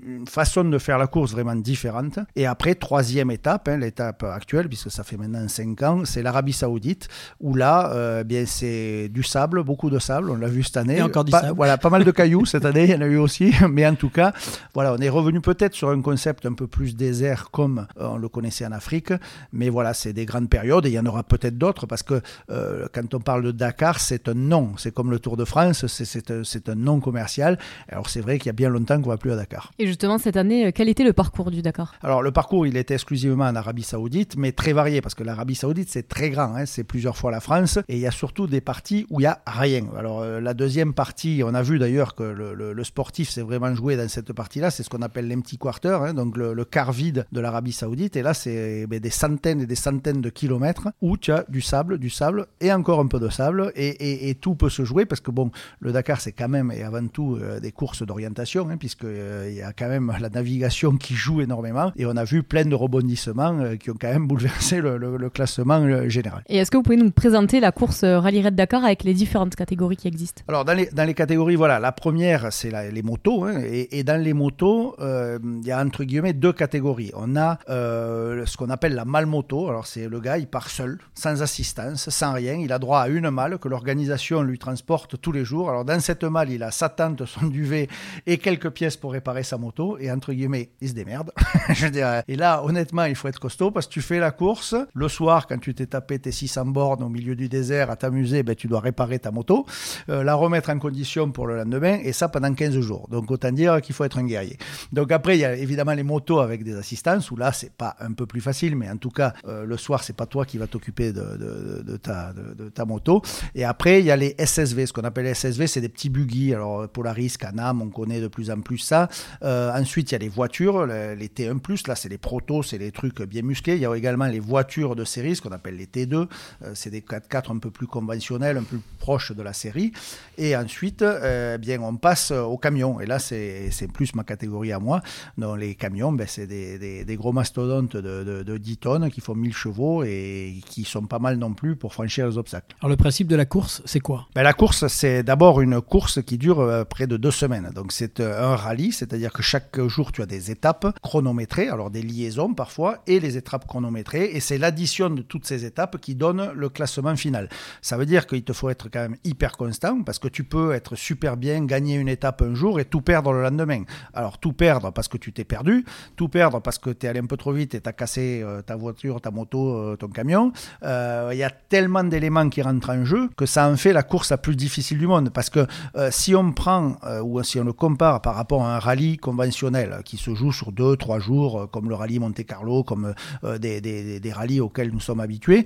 [0.07, 2.19] une, façon de faire la course vraiment différente.
[2.37, 6.53] Et après, troisième étape, hein, l'étape actuelle, puisque ça fait maintenant 5 ans, c'est l'Arabie
[6.53, 7.09] Saoudite,
[7.41, 10.99] où là, euh, bien c'est du sable, beaucoup de sable, on l'a vu cette année.
[10.99, 11.57] Et encore du pas, sable.
[11.57, 13.95] Voilà, pas mal de cailloux cette année, il y en a eu aussi, mais en
[13.95, 14.33] tout cas,
[14.75, 18.17] voilà, on est revenu peut-être sur un concept un peu plus désert comme euh, on
[18.17, 19.13] le connaissait en Afrique,
[19.53, 22.21] mais voilà, c'est des grandes périodes et il y en aura peut-être d'autres parce que
[22.51, 25.87] euh, quand on parle de Dakar, c'est un nom, c'est comme le Tour de France,
[25.87, 27.59] c'est un, nom commercial.
[27.89, 29.73] Alors c'est vrai qu'il y a bien longtemps qu'on va plus à Dakar.
[29.79, 31.95] Et justement, cette année, euh, quel était le parcours du Dakar?
[32.03, 35.55] Alors le parcours, il était exclusivement en Arabie Saoudite, mais très varié parce que l'Arabie
[35.55, 38.49] Saoudite, c'est très grand, hein, c'est plusieurs fois la France et il y a surtout
[38.49, 39.85] des parties où il n'y a rien.
[39.97, 43.97] Alors la deuxième partie, on a vu d'ailleurs que le, le, sportif s'est vraiment joué
[43.97, 47.27] dans cette partie-là, c'est ce qu'on appelle l'empty quarter, hein, donc le, le, quart vide
[47.33, 48.17] de l'Arabie Saoudite.
[48.17, 51.61] Et là, c'est ben, des centaines et des centaines de kilomètres où tu as du
[51.61, 54.85] sable, du sable et encore un peu de sable et, et, et tout peut se
[54.85, 58.03] jouer parce que bon, le Dakar, c'est quand même et avant tout euh, des courses
[58.03, 62.17] d'orientation, hein, puisqu'il euh, y a quand même la navigation qui joue énormément et on
[62.17, 64.99] a vu plein de rebondissements euh, qui ont quand même bouleversé le,
[65.31, 66.43] classement général.
[66.49, 69.55] Et est-ce que vous pouvez nous présenter la course Rallye Red Dakar avec les différentes
[69.55, 70.43] catégories qui existent?
[70.49, 73.45] Alors, dans les, dans les catégories, voilà, la première, c'est les motos.
[73.45, 77.11] Hein, et, dans les motos, il euh, y a entre guillemets deux catégories.
[77.15, 79.69] On a euh, ce qu'on appelle la malle moto.
[79.69, 82.55] Alors, c'est le gars, il part seul, sans assistance, sans rien.
[82.55, 85.71] Il a droit à une malle que l'organisation lui transporte tous les jours.
[85.71, 87.89] Alors, dans cette malle, il a sa tente, son duvet
[88.27, 89.99] et quelques pièces pour réparer sa moto.
[89.99, 91.33] Et entre guillemets, il se démerde.
[91.71, 94.75] Je dire, et là, honnêtement, il faut être costaud parce que tu fais la course.
[94.95, 98.43] Le soir, quand tu t'es tapé tes 600 bornes au milieu du désert à t'amuser,
[98.43, 99.67] ben, tu dois réparer ta moto,
[100.09, 103.09] euh, la remettre en condition pour le lendemain, et ça pendant 15 jours.
[103.11, 104.57] Donc autant dire qu'il faut être un guerrier.
[104.93, 107.97] Donc après, il y a évidemment les motos avec des assistances, où là, c'est pas
[108.01, 110.59] un peu plus facile, mais en tout cas, euh, le soir, c'est pas toi qui
[110.59, 113.23] vas t'occuper de, ta, moto.
[113.55, 114.87] Et après, il y a les SSV.
[114.87, 116.55] Ce qu'on appelle les SSV, c'est des petits buggy.
[116.55, 119.09] Alors Polaris, Canam, on connaît de plus en plus ça.
[119.43, 122.93] Euh, ensuite, il y a les voitures, les, T1+, là, c'est les protos, c'est les
[122.93, 123.75] trucs bien musclés.
[123.75, 126.15] Il y a également les voitures de série, ce qu'on appelle les T2.
[126.15, 129.93] Euh, c'est des 4x4 un peu plus conventionnels, un peu proches de la série.
[130.37, 133.01] Et ensuite, euh, bien, on passe aux camions.
[133.01, 135.01] Et là, c'est plus ma catégorie à moi.
[135.37, 139.11] Dans les camions, ben, c'est des, des, des, gros mastodontes de, de, de, 10 tonnes
[139.11, 142.77] qui font 1000 chevaux et qui sont pas mal non plus pour franchir les obstacles.
[142.81, 144.29] Alors, le principe de la course, c'est quoi?
[144.35, 147.71] Ben, La course, c'est d'abord une course qui dure euh, près de deux semaines.
[147.75, 152.03] Donc, c'est un rallye, c'est-à-dire que chaque jour, tu as des étapes chronométrées, alors des
[152.03, 154.31] liaisons parfois, et les étapes chronométrées.
[154.33, 157.49] Et c'est l'addition de toutes ces étapes qui donne le classement final.
[157.83, 160.73] Ça veut dire qu'il te faut être quand même hyper constant parce que tu peux
[160.73, 163.83] être super bien, gagner une étape un jour et tout perdre le lendemain.
[164.15, 165.85] Alors tout perdre parce que tu t'es perdu,
[166.17, 168.43] tout perdre parce que tu es allé un peu trop vite et tu as cassé
[168.43, 170.53] euh, ta voiture, ta moto, euh, ton camion.
[170.83, 174.03] Euh, il y a tellement d'éléments qui rentrent en jeu que ça en fait la
[174.03, 175.67] course la plus difficile du monde parce que
[176.11, 180.17] si on prend ou si on le compare par rapport à un rallye conventionnel qui
[180.17, 183.15] se joue sur deux, trois jours comme le rallye Monte Carlo, comme
[183.59, 185.65] des, des, des, rallyes auxquels nous sommes habitués,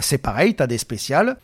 [0.00, 1.36] c'est pareil, tu as des spéciales,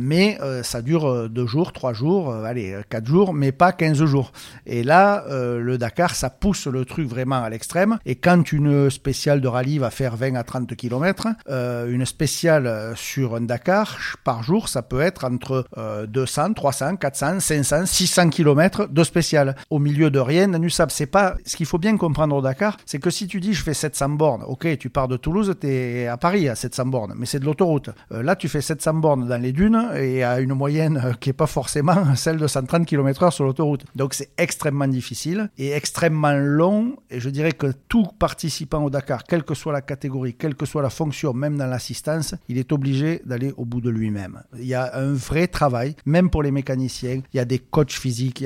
[0.00, 4.32] mais ça dure deux jours, trois jours, allez, quatre jours, mais pas 15 jours.
[4.66, 7.98] Et là, le Dakar, ça pousse le truc vraiment à l'extrême.
[8.06, 13.34] Et quand une spéciale de rallye va faire 20 à 30 km, une spéciale sur
[13.34, 15.66] un Dakar par jour, ça peut être entre
[16.08, 19.56] 200, 300, 400, 500, 600 km de spéciale.
[19.70, 21.36] Au milieu de rien, Nusab, c'est pas.
[21.44, 24.10] Ce qu'il faut bien comprendre au Dakar, c'est que si tu dis je fais 700
[24.10, 27.40] bornes, ok, tu pars de Toulouse, tu es à Paris à 700 bornes, mais c'est
[27.40, 27.90] de l'autoroute.
[28.12, 31.28] Euh, là, tu fais 700 bornes dans les dunes et à une moyenne euh, qui
[31.28, 33.77] n'est pas forcément celle de 130 km/h sur l'autoroute.
[33.94, 36.96] Donc c'est extrêmement difficile et extrêmement long.
[37.10, 40.66] Et je dirais que tout participant au Dakar, quelle que soit la catégorie, quelle que
[40.66, 44.42] soit la fonction, même dans l'assistance, il est obligé d'aller au bout de lui-même.
[44.58, 47.22] Il y a un vrai travail, même pour les mécaniciens.
[47.32, 48.44] Il y a des coachs physiques.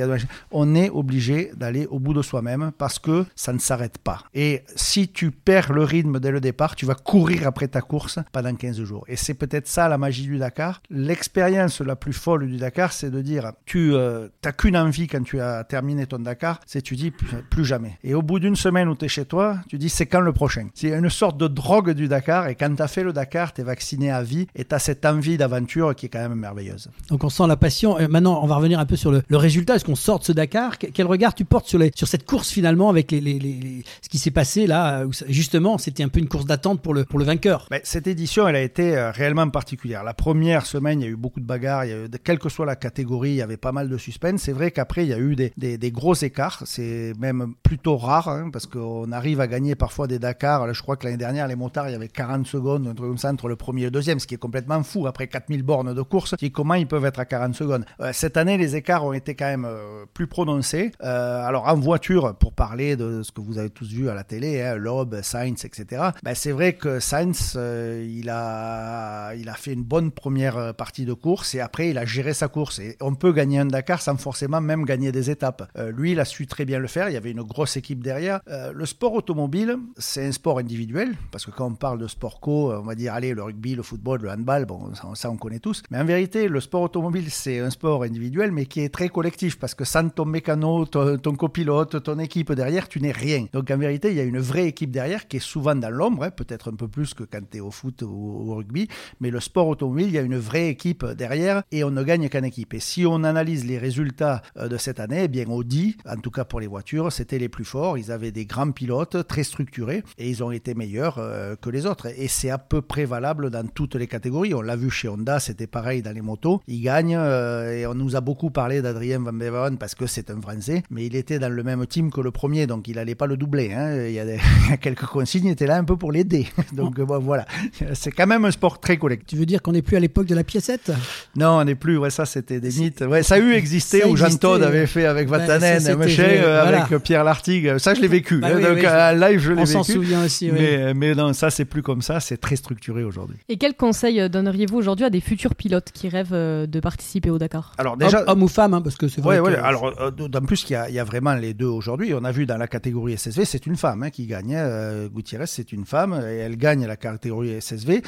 [0.50, 4.24] On est obligé d'aller au bout de soi-même parce que ça ne s'arrête pas.
[4.34, 8.18] Et si tu perds le rythme dès le départ, tu vas courir après ta course
[8.32, 9.04] pendant 15 jours.
[9.08, 10.82] Et c'est peut-être ça la magie du Dakar.
[10.90, 15.21] L'expérience la plus folle du Dakar, c'est de dire, tu n'as euh, qu'une envie quand
[15.24, 17.98] tu as terminé ton Dakar, c'est tu dis plus, jamais.
[18.02, 20.32] Et au bout d'une semaine où tu es chez toi, tu dis c'est quand le
[20.32, 20.68] prochain?
[20.74, 22.48] C'est une sorte de drogue du Dakar.
[22.48, 24.78] Et quand tu as fait le Dakar, tu es vacciné à vie et tu as
[24.78, 26.90] cette envie d'aventure qui est quand même merveilleuse.
[27.08, 27.98] Donc on sent la passion.
[27.98, 29.76] Et maintenant, on va revenir un peu sur le, résultat.
[29.76, 30.78] Est-ce qu'on sort de ce Dakar?
[30.78, 34.18] Quel regard tu portes sur, les, sur cette course finalement avec les, les, ce qui
[34.18, 37.24] s'est passé là où Justement, c'était un peu une course d'attente pour le, pour le
[37.24, 37.66] vainqueur?
[37.70, 40.04] Mais cette édition, elle a été euh, réellement particulière.
[40.04, 41.84] La première semaine, il y a eu beaucoup de bagarres.
[41.84, 43.96] Il y a eu, quelle que soit la catégorie, il y avait pas mal de
[43.96, 44.42] suspense.
[44.42, 46.62] C'est vrai qu'après, il y a eu des, des, gros écarts.
[46.66, 50.72] C'est même plutôt rare hein, parce qu'on arrive à gagner parfois des Dakar.
[50.72, 52.86] je crois que l'année dernière, les motards, il y avait 40 secondes,
[53.24, 55.06] entre le premier et le deuxième, ce qui est complètement fou.
[55.06, 57.84] Après 4000 bornes de course, comment ils peuvent être à 40 secondes?
[58.00, 60.92] Euh, Cette année, les écarts ont été quand même euh, plus prononcés.
[61.02, 64.24] Euh, alors en voiture, pour parler de ce que vous avez tous vu à la
[64.24, 66.02] télé, hein, Loeb, Sainz, etc.
[66.22, 71.12] Ben, c'est vrai que Sainz, il a, il a fait une bonne première partie de
[71.12, 72.78] course et après il a géré sa course.
[72.78, 75.70] Et on peut gagner un Dakar sans forcément même gagner des étapes.
[75.96, 77.08] lui, il a su très bien le faire.
[77.08, 78.40] Il y avait une grosse équipe derrière.
[78.46, 82.72] le sport automobile, c'est un sport individuel parce que quand on parle de sport co,
[82.72, 85.82] on va dire allez le rugby, le football, le handball, bon ça on connaît tous.
[85.90, 89.58] Mais en vérité, le sport automobile, c'est un sport individuel, mais qui est très collectif,
[89.58, 93.46] parce que sans ton mécano, ton, copilote, ton équipe derrière, tu n'es rien.
[93.52, 96.24] Donc en vérité, il y a une vraie équipe derrière qui est souvent dans l'ombre,
[96.24, 98.88] hein, peut-être un peu plus que quand tu es au foot ou au rugby,
[99.20, 102.28] mais le sport automobile, il y a une vraie équipe derrière et on ne gagne
[102.28, 102.74] qu'en équipe.
[102.74, 106.30] Et si on analyse les résultats euh, de cette année, eh bien Audi, en tout
[106.30, 107.98] cas pour les voitures, c'était les plus forts.
[107.98, 111.86] Ils avaient des grands pilotes très structurés et ils ont été meilleurs euh, que les
[111.86, 112.06] autres.
[112.16, 114.54] Et c'est à peu près valable dans toutes les catégories.
[114.54, 116.60] On l'a vu chez Honda, c'était pareil dans les motos.
[116.66, 120.30] Ils gagnent euh, et on nous a beaucoup parlé d'Adrien Van Beveren parce que c'est
[120.30, 123.14] un Français, mais il était dans le même team que le premier, donc il n'allait
[123.14, 123.72] pas le doubler.
[123.72, 124.06] Hein.
[124.06, 126.46] Il, y a quelques consignes, il était là un peu pour l'aider.
[126.72, 127.46] Donc bon, voilà,
[127.94, 129.28] c'est quand même un sport très collectif.
[129.28, 130.92] Tu veux dire qu'on n'est plus à l'époque de la piécette?
[131.36, 131.96] Non, on n'est plus.
[131.96, 133.02] Ouais, ça c'était des mythes.
[133.02, 137.02] Ouais, ça a eu existé où Jean Todt avait fait avec ben, Vatanen, euh, avec
[137.02, 137.78] Pierre Lartigue.
[137.78, 138.38] Ça, je l'ai vécu.
[138.38, 138.60] Bah hein.
[138.60, 139.76] donc à live, je l'ai vécu.
[139.76, 140.50] On s'en souvient aussi.
[140.50, 142.20] Mais, mais non, ça c'est plus comme ça.
[142.20, 143.36] C'est très structuré aujourd'hui.
[143.48, 147.38] Et quel conseil donneriez-vous aujourd'hui à des futurs pilotes qui rêvent euh, de participer au
[147.38, 147.72] Dakar?
[147.78, 149.38] Alors déjà, homme, ou femme, hein, parce que c'est vrai.
[149.38, 152.14] Ouais, Alors euh, d'autant plus qu'il y, a vraiment les deux aujourd'hui.
[152.14, 154.54] On a vu dans la catégorie SSV, c'est une femme hein, qui gagne.
[154.56, 158.02] Euh, Gutiérrez, c'est une femme et elle gagne la catégorie SSV.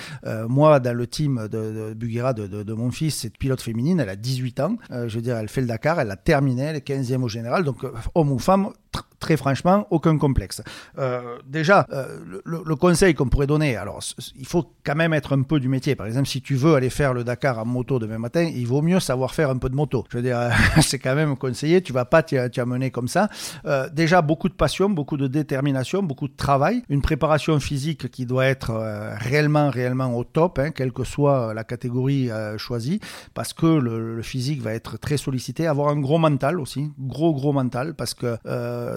[0.48, 4.00] moi, dans le team de, de Buguera de, mon fils, c'est pilote féminine.
[4.00, 4.76] Elle a 18 ans.
[4.90, 7.64] je veux dire, elle fait le Dakar, elle a terminé, est 15e au général.
[7.64, 8.70] Donc homme ou femme,
[9.24, 10.62] très franchement, aucun complexe.
[10.98, 14.00] Euh, déjà, euh, le, conseil qu'on pourrait donner, alors
[14.36, 15.94] il faut quand même être un peu du métier.
[15.94, 18.82] Par exemple, si tu veux aller faire le Dakar en moto demain matin, il vaut
[18.82, 20.04] mieux savoir faire un peu de moto.
[20.10, 20.50] Je veux dire,
[20.82, 21.80] c'est quand même conseillé.
[21.80, 23.30] Tu vas pas t'y amener comme ça.
[23.64, 28.26] Euh, déjà, beaucoup de passion, beaucoup de détermination, beaucoup de travail, une préparation physique qui
[28.26, 28.72] doit être
[29.20, 32.28] réellement, réellement au top, hein, quelle que soit la catégorie
[32.58, 33.00] choisie,
[33.32, 35.66] parce que le, physique va être très sollicité.
[35.66, 38.36] Avoir un gros mental aussi, gros, gros mental, parce que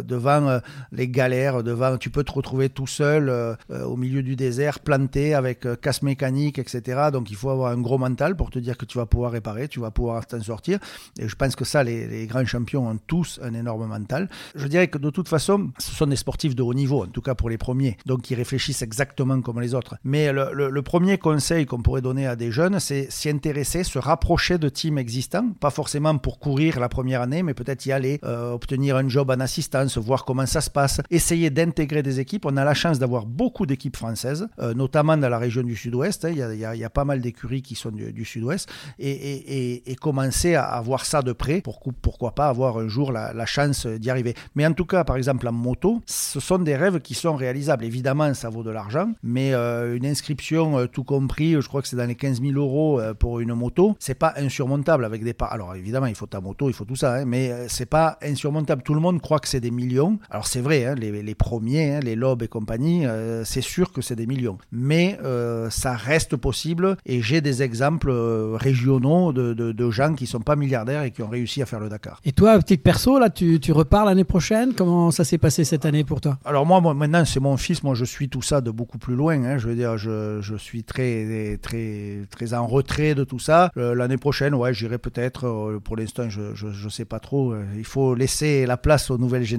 [0.04, 0.60] de devant euh,
[0.92, 4.80] les galères, devant, tu peux te retrouver tout seul euh, euh, au milieu du désert,
[4.80, 7.10] planté avec casse mécanique, etc.
[7.14, 9.68] Donc il faut avoir un gros mental pour te dire que tu vas pouvoir réparer,
[9.68, 10.80] tu vas pouvoir t'en sortir.
[11.20, 14.28] Et je pense que ça, les, grands champions ont tous un énorme mental.
[14.56, 17.22] Je dirais que de toute façon, ce sont des sportifs de haut niveau, en tout
[17.22, 19.96] cas pour les premiers, donc ils réfléchissent exactement comme les autres.
[20.04, 24.58] Mais le, premier conseil qu'on pourrait donner à des jeunes, c'est s'y intéresser, se rapprocher
[24.58, 28.96] de teams existants, pas forcément pour courir la première année, mais peut-être y aller, obtenir
[28.96, 29.40] un job en
[29.78, 32.46] assistance, voir comment ça se passe, essayer d'intégrer des équipes.
[32.46, 36.26] On a la chance d'avoir beaucoup d'équipes françaises, euh, notamment dans la région du sud-ouest.
[36.26, 36.30] Hein.
[36.32, 38.70] Il, y, a, pas mal d'écuries qui sont du, sud-ouest.
[39.00, 43.88] Et, commencer à, avoir ça de près, pour, pourquoi pas avoir un jour la, chance
[43.88, 44.36] d'y arriver.
[44.56, 47.86] Mais en tout cas, par exemple, en moto, ce sont des rêves qui sont réalisables.
[47.86, 51.88] Évidemment, ça vaut de l'argent, mais euh, une inscription, euh, tout compris, je crois que
[51.88, 55.46] c'est dans les 15 000 euros pour une moto, c'est pas insurmontable avec des pas.
[55.46, 58.82] Alors évidemment, il faut ta moto, il faut tout ça, hein, mais c'est pas insurmontable.
[58.84, 62.00] Tout le monde croit que c'est des millions alors c'est vrai, hein, les, premiers, hein,
[62.02, 64.58] les lobes et compagnie, euh, c'est sûr que c'est des millions.
[64.72, 70.42] Mais euh, ça reste possible et j'ai des exemples euh, régionaux de, gens qui sont
[70.42, 72.20] pas milliardaires et qui ont réussi à faire le Dakar.
[72.26, 74.74] Et toi, petit perso, là, tu, repars l'année prochaine?
[74.76, 76.38] Comment ça s'est passé cette année pour toi?
[76.46, 77.84] Alors moi, maintenant, c'est mon fils.
[77.84, 79.44] Moi, je suis tout ça de beaucoup plus loin.
[79.44, 79.58] Hein.
[79.58, 83.72] je veux dire, je, suis très, très, très en retrait de tout ça.
[83.76, 85.80] l'année prochaine, ouais, j'irai peut-être.
[85.84, 87.56] pour l'instant, je ne sais pas trop.
[87.78, 89.57] il faut laisser la place aux nouvelles générations.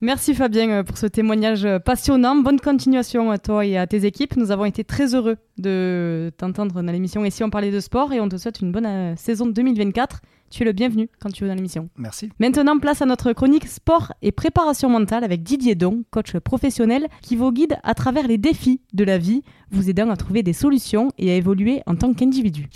[0.00, 2.36] Merci Fabien euh, pour ce témoignage euh, passionnant.
[2.36, 4.36] Bonne continuation à toi et à tes équipes.
[4.36, 8.12] Nous avons été très heureux de t'entendre dans l'émission Et si on parlait de sport
[8.12, 10.20] et on te souhaite une bonne euh, saison 2024.
[10.50, 11.90] Tu es le bienvenu quand tu veux dans l'émission.
[11.96, 12.30] Merci.
[12.40, 17.36] Maintenant, place à notre chronique sport et préparation mentale avec Didier Don, coach professionnel, qui
[17.36, 21.12] vous guide à travers les défis de la vie, vous aidant à trouver des solutions
[21.18, 22.68] et à évoluer en tant qu'individu.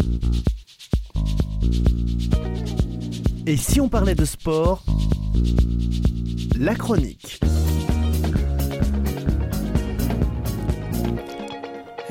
[3.46, 4.84] Et si on parlait de sport
[6.58, 7.40] la chronique.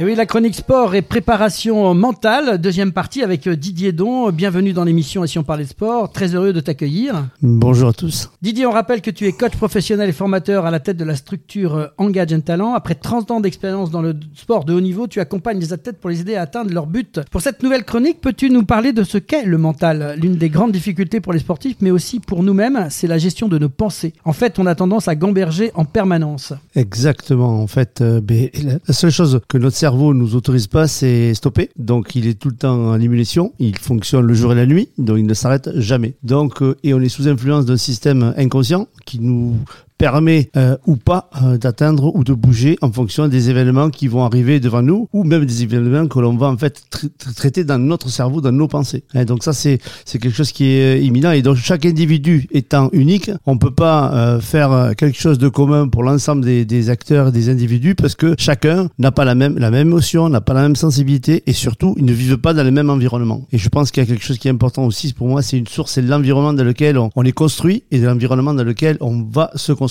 [0.03, 4.33] Et oui, la chronique sport et préparation mentale, deuxième partie avec euh, Didier Don.
[4.33, 7.29] Bienvenue dans l'émission Et si on parlait sport, très heureux de t'accueillir.
[7.41, 8.29] Bonjour à tous.
[8.41, 11.15] Didier, on rappelle que tu es coach professionnel et formateur à la tête de la
[11.15, 12.73] structure euh, Engage and Talent.
[12.73, 16.09] Après 30 ans d'expérience dans le sport de haut niveau, tu accompagnes les athlètes pour
[16.09, 17.21] les aider à atteindre leur but.
[17.31, 20.17] Pour cette nouvelle chronique, peux-tu nous parler de ce qu'est le mental?
[20.21, 23.57] L'une des grandes difficultés pour les sportifs, mais aussi pour nous-mêmes, c'est la gestion de
[23.57, 24.11] nos pensées.
[24.25, 26.51] En fait, on a tendance à gamberger en permanence.
[26.75, 27.61] Exactement.
[27.61, 28.49] En fait, euh, ben,
[28.85, 31.69] la seule chose que notre cerveau nous autorise pas, c'est stopper.
[31.77, 34.89] Donc il est tout le temps en émulation, il fonctionne le jour et la nuit,
[34.97, 36.15] donc il ne s'arrête jamais.
[36.23, 39.57] Donc euh, et on est sous influence d'un système inconscient qui nous
[39.97, 44.23] permet euh, ou pas euh, d'atteindre ou de bouger en fonction des événements qui vont
[44.23, 46.83] arriver devant nous ou même des événements que l'on va en fait
[47.35, 49.03] traiter dans notre cerveau, dans nos pensées.
[49.13, 52.89] Et donc ça c'est c'est quelque chose qui est imminent et donc chaque individu étant
[52.91, 57.31] unique, on peut pas euh, faire quelque chose de commun pour l'ensemble des, des acteurs
[57.31, 60.63] des individus parce que chacun n'a pas la même la même émotion, n'a pas la
[60.63, 63.47] même sensibilité et surtout ils ne vivent pas dans le même environnement.
[63.51, 65.57] Et je pense qu'il y a quelque chose qui est important aussi pour moi, c'est
[65.57, 69.21] une source, c'est l'environnement dans lequel on, on est construit et l'environnement dans lequel on
[69.21, 69.82] va se construire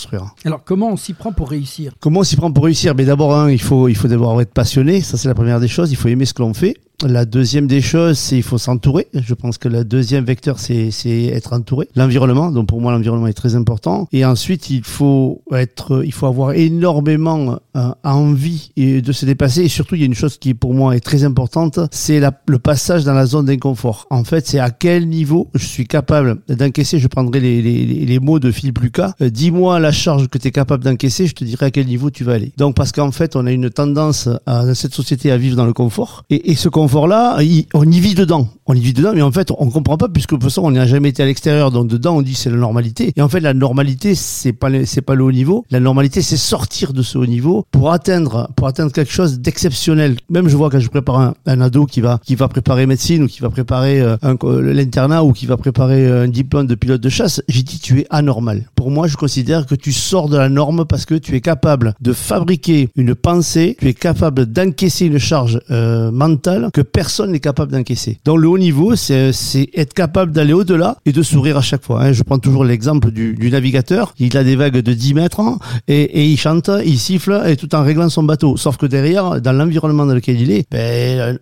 [0.45, 1.93] alors comment on s'y prend pour réussir?
[2.01, 2.95] Comment on s'y prend pour réussir?
[2.95, 5.01] Mais d'abord, hein, il faut, il faut d'abord être passionné.
[5.01, 5.91] Ça, c'est la première des choses.
[5.91, 6.77] Il faut aimer ce que l'on fait.
[7.09, 9.09] La deuxième des choses, c'est il faut s'entourer.
[9.13, 10.91] Je pense que le deuxième vecteur, c'est
[11.27, 11.89] être entouré.
[11.97, 14.09] L'environnement, donc pour moi, l'environnement est très important.
[14.13, 19.63] Et ensuite, il faut être, il faut avoir énormément euh, envie de se dépasser.
[19.63, 22.59] Et surtout, il y a une chose qui pour moi est très importante, c'est le
[22.59, 24.07] passage dans la zone d'inconfort.
[24.11, 26.99] En fait, c'est à quel niveau je suis capable d'encaisser.
[26.99, 29.15] Je prendrai les, les, les, mots de Philippe Lucas.
[29.21, 32.11] Euh, dis-moi la charge que tu es capable d'encaisser, je te dirai à quel niveau
[32.11, 32.53] tu vas aller.
[32.57, 35.67] Donc, parce qu'en fait, on a une tendance à, dans cette société à vivre dans
[35.67, 36.25] le confort.
[36.31, 37.39] Et, et ce confort là
[37.75, 38.49] on y vit dedans.
[38.67, 40.87] On y vit dedans, mais en fait, on comprend pas puisque toute façon, on n'a
[40.87, 41.71] jamais été à l'extérieur.
[41.71, 43.13] Donc dedans, on dit c'est la normalité.
[43.17, 45.65] Et en fait, la normalité, c'est pas c'est pas le haut niveau.
[45.71, 50.17] La normalité, c'est sortir de ce haut niveau pour atteindre pour atteindre quelque chose d'exceptionnel.
[50.31, 53.27] Même je vois quand je prépare un, ado qui va qui va préparer médecine ou
[53.27, 54.17] qui va préparer euh,
[54.61, 58.01] l'internat ou qui va préparer euh, un diplôme de pilote de chasse, j'ai dit tu
[58.01, 58.65] es anormal.
[58.75, 61.95] Pour moi, je considère que tu sors de la norme parce que tu es capable
[62.01, 67.73] de fabriquer une pensée, tu es capable d'encaisser une charge euh, mentale personne n'est capable
[67.73, 68.19] d'encaisser.
[68.25, 69.33] Dans le haut niveau, c'est
[69.75, 72.03] être capable d'aller au-delà et de sourire à chaque fois.
[72.03, 72.13] Hein.
[72.13, 74.15] Je prends toujours l'exemple du, du, navigateur.
[74.19, 77.57] Il a des vagues de 10 mètres hein, et, et, il chante, il siffle et
[77.57, 78.57] tout en réglant son bateau.
[78.57, 81.39] Sauf que derrière, dans l'environnement dans lequel il est, ben,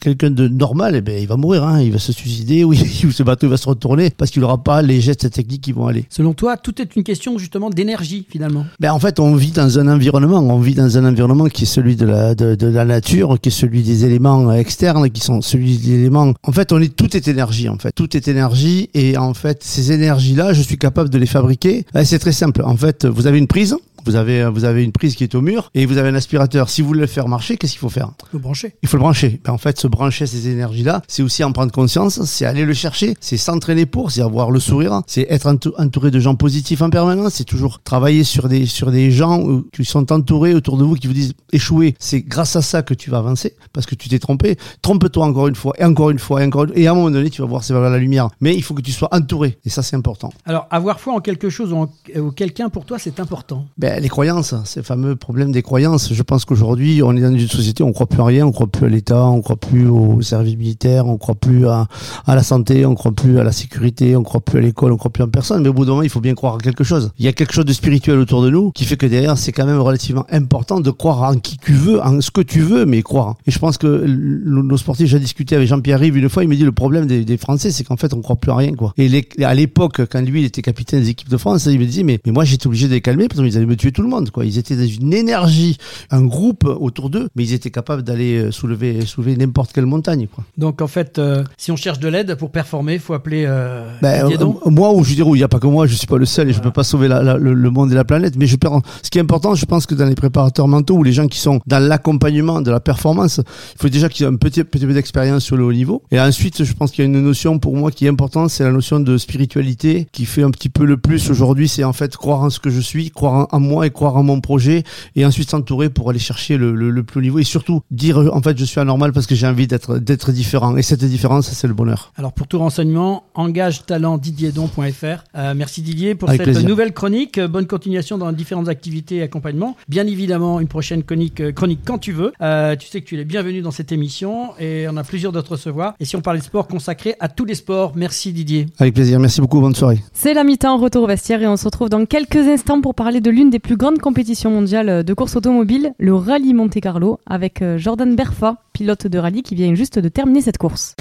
[0.00, 1.64] quelqu'un de normal, eh ben, il va mourir.
[1.64, 1.80] Hein.
[1.80, 5.00] Il va se suicider ou ce bateau va se retourner parce qu'il n'aura pas les
[5.00, 6.06] gestes techniques qui vont aller.
[6.10, 8.64] Selon toi, tout est une question justement d'énergie finalement.
[8.80, 10.38] Ben, en fait, on vit dans un environnement.
[10.38, 13.48] On vit dans un environnement qui est celui de la, de, de la nature, qui
[13.48, 16.34] est celui des éléments externes qui sont celui des éléments.
[16.42, 17.92] En fait, on est tout est énergie en fait.
[17.92, 21.84] Tout est énergie et en fait, ces énergies-là, je suis capable de les fabriquer.
[22.04, 22.62] C'est très simple.
[22.64, 25.40] En fait, vous avez une prise, vous avez, vous avez une prise qui est au
[25.40, 26.68] mur et vous avez un aspirateur.
[26.68, 28.74] Si vous voulez le faire marcher, qu'est-ce qu'il faut faire Il faut brancher.
[28.82, 29.40] Il faut le brancher.
[29.44, 32.74] Ben, en fait, se brancher ces énergies-là, c'est aussi en prendre conscience, c'est aller le
[32.74, 35.46] chercher, c'est s'entraîner pour, c'est avoir le sourire, c'est être
[35.78, 39.84] entouré de gens positifs en permanence, c'est toujours travailler sur des, sur des gens qui
[39.84, 41.94] sont entourés autour de vous, qui vous disent échouer.
[41.98, 44.56] C'est grâce à ça que tu vas avancer parce que tu t'es trompé.
[44.82, 47.30] Trompe-toi encore une fois et encore une fois et encore et à un moment donné,
[47.30, 48.28] tu vas voir c'est la lumière.
[48.40, 50.32] Mais il faut que tu sois entouré et ça, c'est important.
[50.44, 53.66] Alors, avoir foi en quelque chose ou, en, quelqu'un pour toi, c'est important.
[53.78, 56.12] Ben, les croyances, ces fameux problèmes des croyances.
[56.12, 58.66] Je pense qu'aujourd'hui, on est dans une société, on croit plus à rien, on croit
[58.66, 61.86] plus à l'État, on croit plus au service militaire, on croit plus à,
[62.26, 64.96] à, la santé, on croit plus à la sécurité, on croit plus à l'école, on
[64.96, 65.62] croit plus en personne.
[65.62, 67.12] Mais au bout d'un moment, il faut bien croire à quelque chose.
[67.18, 69.52] Il y a quelque chose de spirituel autour de nous qui fait que derrière, c'est
[69.52, 72.86] quand même relativement important de croire en qui tu veux, en ce que tu veux,
[72.86, 73.36] mais croire.
[73.46, 76.56] Et je pense que nos sportifs, j'ai discuté avec Jean-Pierre Rive une fois, il me
[76.56, 78.94] dit le problème des, Français, c'est qu'en fait, on croit plus à rien, quoi.
[78.96, 82.02] Et à l'époque, quand lui, il était capitaine des équipes de France, il me disait,
[82.02, 84.30] mais, mais moi, j'étais obligé de les calmer parce qu'ils allaient me tout le monde,
[84.30, 84.44] quoi.
[84.44, 85.78] Ils étaient dans une énergie,
[86.10, 90.26] un groupe autour d'eux, mais ils étaient capables d'aller euh, soulever, soulever n'importe quelle montagne.
[90.32, 90.44] Quoi.
[90.56, 93.88] Donc en fait, euh, si on cherche de l'aide pour performer, il faut appeler euh,
[94.02, 96.18] ben, euh, Moi, ou je dirais, il n'y a pas que moi, je suis pas
[96.18, 98.56] le seul et je peux pas sauver la, le, monde et la planète, mais je
[98.56, 98.80] perds.
[99.02, 101.38] Ce qui est important, je pense que dans les préparateurs mentaux ou les gens qui
[101.38, 104.94] sont dans l'accompagnement de la performance, il faut déjà qu'ils aient un petit, petit peu
[104.94, 106.02] d'expérience sur le haut niveau.
[106.10, 108.64] Et ensuite, je pense qu'il y a une notion pour moi qui est importante, c'est
[108.64, 112.16] la notion de spiritualité qui fait un petit peu le plus aujourd'hui, c'est en fait
[112.16, 114.84] croire en ce que je suis, croire en moi et croire en mon projet
[115.16, 118.40] et ensuite s'entourer pour aller chercher le, le, plus haut niveau et surtout dire en
[118.40, 121.66] fait je suis anormal parce que j'ai envie d'être d'être différent et cette différence c'est
[121.66, 122.12] le bonheur.
[122.16, 125.24] Alors pour tout renseignement, engage talent didierdon.fr.
[125.36, 127.40] Euh, merci Didier pour cette nouvelle chronique.
[127.40, 129.76] Bonne continuation dans différentes activités et accompagnements.
[129.88, 132.32] Bien évidemment une prochaine chronique, euh, chronique quand tu veux.
[132.40, 135.40] Euh, tu sais que tu es bienvenu dans cette émission et on a plusieurs de
[135.40, 135.94] te recevoir.
[136.00, 138.66] Et si on parlait de sport consacré à tous les sports, merci Didier.
[138.78, 140.02] Avec plaisir, merci beaucoup, bonne soirée.
[140.12, 143.20] C'est la mi-temps, retour au vestiaire et on se retrouve dans quelques instants pour parler
[143.20, 147.62] de l'une des plus grande compétition mondiale de course automobile, le Rallye Monte Carlo, avec
[147.62, 150.94] euh, Jordan Berfa, pilote de rallye qui vient juste de terminer cette course.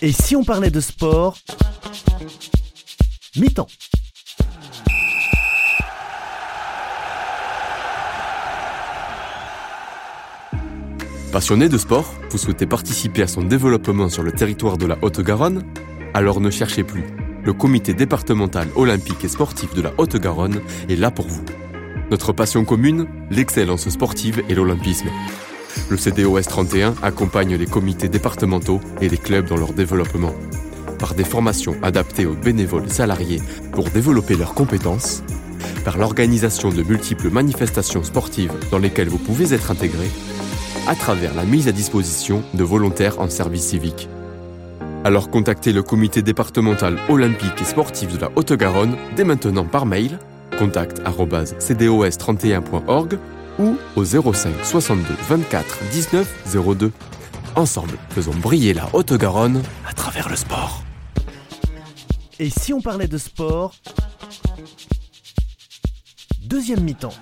[0.00, 1.36] Et si on parlait de sport
[3.36, 3.66] Mi-temps.
[11.30, 15.62] Passionné de sport, vous souhaitez participer à son développement sur le territoire de la Haute-Garonne?
[16.14, 17.04] Alors ne cherchez plus.
[17.44, 21.44] Le comité départemental olympique et sportif de la Haute-Garonne est là pour vous.
[22.10, 25.08] Notre passion commune, l'excellence sportive et l'olympisme.
[25.90, 30.32] Le CDOS 31 accompagne les comités départementaux et les clubs dans leur développement.
[30.98, 33.42] Par des formations adaptées aux bénévoles salariés
[33.72, 35.22] pour développer leurs compétences,
[35.84, 40.08] par l'organisation de multiples manifestations sportives dans lesquelles vous pouvez être intégré,
[40.88, 44.08] à travers la mise à disposition de volontaires en service civique.
[45.04, 50.18] Alors contactez le comité départemental olympique et sportif de la Haute-Garonne dès maintenant par mail
[50.58, 53.18] contact@cdos31.org
[53.58, 56.90] ou au 05 62 24 19 02.
[57.54, 60.82] Ensemble, faisons briller la Haute-Garonne à travers le sport.
[62.40, 63.74] Et si on parlait de sport?
[66.40, 67.12] Deuxième mi-temps.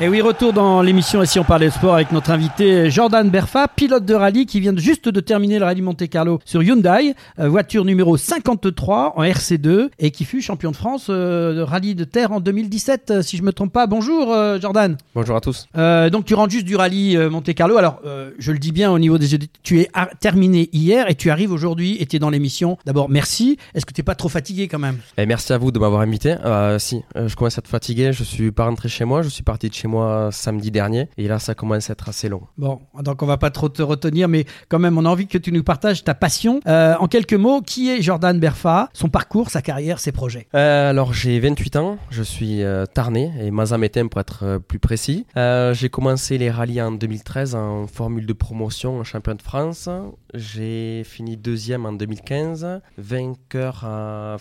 [0.00, 3.68] Et oui, retour dans l'émission ici on parlait de sport avec notre invité Jordan Berfa,
[3.68, 7.48] pilote de rallye qui vient juste de terminer le rallye Monte Carlo sur Hyundai, euh,
[7.48, 12.02] voiture numéro 53 en RC2 et qui fut champion de France euh, de rallye de
[12.02, 13.86] terre en 2017 euh, si je me trompe pas.
[13.86, 14.96] Bonjour Jordan.
[15.14, 15.68] Bonjour à tous.
[15.76, 17.76] donc tu rentres juste du rallye Monte Carlo.
[17.76, 18.02] Alors
[18.36, 19.28] je le dis bien au niveau des
[19.62, 22.78] tu es terminé hier et tu arrives aujourd'hui et tu es dans l'émission.
[22.84, 23.58] D'abord merci.
[23.74, 24.96] Est-ce que tu n'es pas trop fatigué quand même?
[25.16, 26.34] Et eh, Merci à vous de m'avoir invité.
[26.78, 29.68] si, je commence à être fatigué, je suis pas rentré chez moi, je suis parti
[29.68, 31.08] de chez moi samedi dernier.
[31.16, 32.42] Et là, ça commence à être assez long.
[32.58, 35.38] Bon, donc on va pas trop te retenir, mais quand même, on a envie que
[35.38, 36.60] tu nous partages ta passion.
[36.66, 40.48] Euh, en quelques mots, qui est Jordan Berfa Son parcours, sa carrière, ses projets?
[40.54, 45.26] Euh, Alors, j'ai 28 ans, je suis euh, tarné et mazamétain pour être plus précis.
[45.36, 49.88] j'ai commencé les rallyes en 2013 en formule de promotion en champion de France.
[50.34, 54.36] J'ai fini deuxième en 2015, vainqueur en,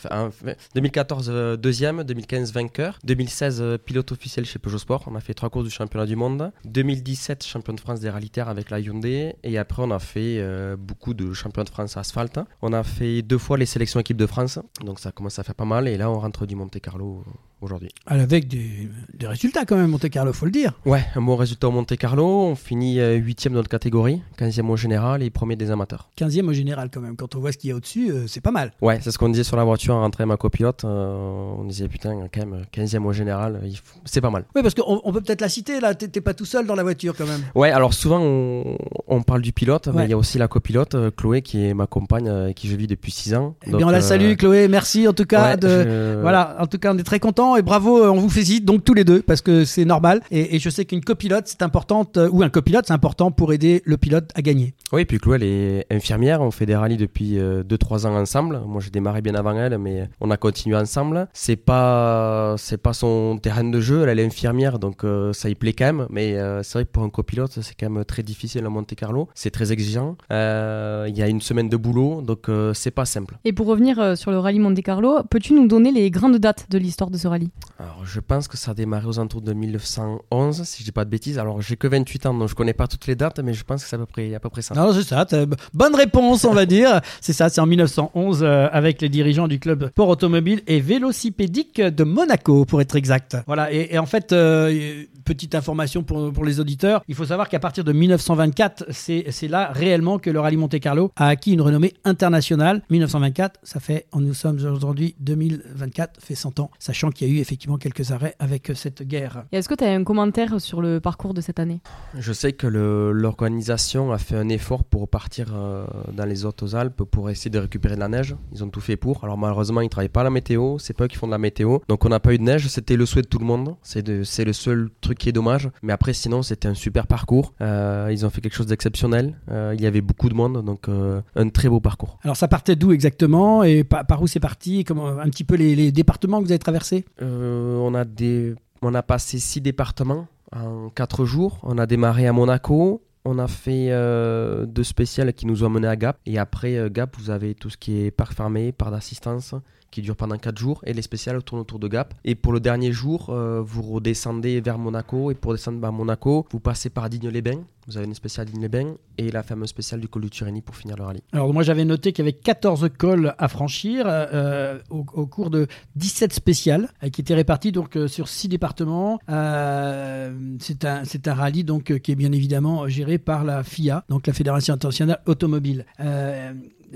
[0.75, 5.03] 2014 deuxième, 2015 vainqueur, 2016 pilote officiel chez Peugeot Sport.
[5.07, 6.51] On a fait trois courses du championnat du monde.
[6.65, 10.75] 2017 champion de France des rallye avec la Hyundai et après on a fait euh,
[10.77, 12.39] beaucoup de champions de France asphalte.
[12.61, 15.55] On a fait deux fois les sélections équipe de France, donc ça commence à faire
[15.55, 17.23] pas mal et là on rentre du Monte Carlo
[17.63, 17.89] aujourd'hui.
[18.05, 18.89] Avec des,
[19.23, 20.73] résultats quand même, Monte Carlo, faut le dire.
[20.85, 22.25] Ouais, un bon résultat au Monte Carlo.
[22.25, 26.09] On finit 8 euh, huitième de notre catégorie, 15e au général et premier des amateurs.
[26.17, 27.15] 15e au général quand même.
[27.15, 28.73] Quand on voit ce qu'il y a au-dessus, euh, c'est pas mal.
[28.81, 30.83] Ouais, c'est ce qu'on disait sur la voiture en rentrant ma copilote.
[30.83, 33.61] Euh, on disait putain, quand même, 15e au général,
[34.05, 34.45] c'est pas mal.
[34.55, 35.93] Oui, parce qu'on on peut peut-être la citer là.
[35.95, 37.41] T'es pas tout seul dans la voiture quand même.
[37.55, 41.41] Ouais, alors souvent on, parle du pilote, mais il y a aussi la copilote, Chloé,
[41.41, 43.55] qui est ma compagne, avec qui je vis depuis 6 ans.
[43.65, 44.67] Eh bien, on la salue, Chloé.
[44.67, 45.55] Merci en tout cas.
[45.55, 46.19] de...
[46.21, 48.03] Voilà, en tout cas, on est très content et bravo.
[48.03, 50.21] On vous félicite donc tous les deux parce que c'est normal.
[50.31, 53.81] Et, je sais qu'une copilote, c'est importante, euh, ou un copilote, c'est important pour aider
[53.85, 54.73] le pilote à gagner.
[54.91, 56.41] Oui, puis Chloé, elle est infirmière.
[56.41, 58.61] On fait des rallyes depuis 2-3 euh, ans ensemble.
[58.65, 61.27] Moi, j'ai démarré bien avant elle, mais on a continué ensemble.
[61.33, 64.07] C'est pas, c'est pas son terrain de jeu.
[64.07, 64.42] Elle, est infirmière,
[64.79, 66.07] donc euh, ça y plaît quand même.
[66.09, 69.29] Mais c'est vrai que pour un copilote, c'est quand même très difficile à Monte Carlo.
[69.33, 70.17] C'est très exigeant.
[70.29, 73.37] Il y a une semaine de boulot, donc c'est pas simple.
[73.45, 76.77] Et pour revenir sur le rallye Monte Carlo, peux-tu nous donner les grandes dates de
[76.77, 77.49] l'histoire de ce rallye?
[77.79, 81.05] Alors, je pense que ça a démarré aux alentours de 1911, si je dis pas
[81.05, 81.39] de bêtises.
[81.39, 83.83] Alors, j'ai que 28 ans, donc je connais pas toutes les dates, mais je pense
[83.83, 84.75] que c'est à peu près, à peu près ça.
[84.75, 85.25] Non, c'est ça.
[85.73, 87.01] Bonne réponse, on va dire.
[87.21, 91.79] C'est ça, c'est en 1911 euh, avec les dirigeants du club Port Automobile et Vélocipédique
[91.79, 93.37] de Monaco, pour être exact.
[93.47, 93.71] Voilà.
[93.71, 97.83] Et, en fait, euh, petite information pour, pour les auditeurs, il faut savoir qu'à partir
[97.83, 102.81] de 1924, c'est là réellement que le rallye Monte Carlo a acquis une renommée internationale.
[102.89, 107.39] 1924, ça fait, nous sommes aujourd'hui 2024, fait 100 ans, sachant qu'il y a eu
[107.39, 109.45] effectivement quelques arrêts avec cette guerre.
[109.51, 111.81] Est-ce que tu as un commentaire sur le parcours de cette année?
[112.17, 117.29] Je sais que l'organisation a fait un effort pour partir euh, dans les Hautes-Alpes pour
[117.29, 118.35] essayer de récupérer de la neige.
[118.51, 119.23] Ils ont tout fait pour.
[119.23, 121.31] Alors malheureusement, ils ne travaillent pas à la météo, c'est pas eux qui font de
[121.31, 121.79] la météo.
[121.87, 123.75] Donc on n'a pas eu de neige, c'était le souhait de tout le monde.
[123.81, 125.69] C'est le seul truc qui est dommage.
[125.81, 127.53] Mais après, sinon, c'était un super parcours.
[127.61, 129.35] Euh, ils ont fait quelque chose d'exceptionnel.
[129.49, 132.19] Euh, il y avait beaucoup de monde, donc un très beau parcours.
[132.23, 134.83] Alors ça partait d'où exactement et par, où c'est parti?
[134.83, 137.05] Comment, Un petit peu les, les départements que vous avez traversés?
[137.21, 141.59] On a des on a passé six départements en quatre jours.
[141.63, 143.01] On a démarré à Monaco.
[143.25, 146.19] On a fait euh, deux spéciales qui nous ont mené à Gap.
[146.25, 149.55] Et après euh, Gap, vous avez tout ce qui est parc fermé, parc d'assistance,
[149.93, 152.13] qui dure pendant 4 jours et les spéciales tournent autour de Gap.
[152.25, 156.59] Et pour le dernier jour, vous redescendez vers Monaco et pour descendre vers Monaco, vous
[156.59, 160.29] passez par Digne-les-Bains vous avez une spéciale d'Inleben et la fameuse spéciale du col du
[160.29, 161.23] Turini pour finir le rallye.
[161.33, 165.67] Alors moi j'avais noté qu'il y avait 14 cols à franchir euh, au, cours de
[165.95, 169.19] 17 spéciales euh, qui étaient réparties donc euh, sur 6 départements.
[169.27, 174.33] c'est un, un rallye donc qui est bien évidemment géré par la FIA, donc la
[174.33, 175.85] Fédération internationale automobile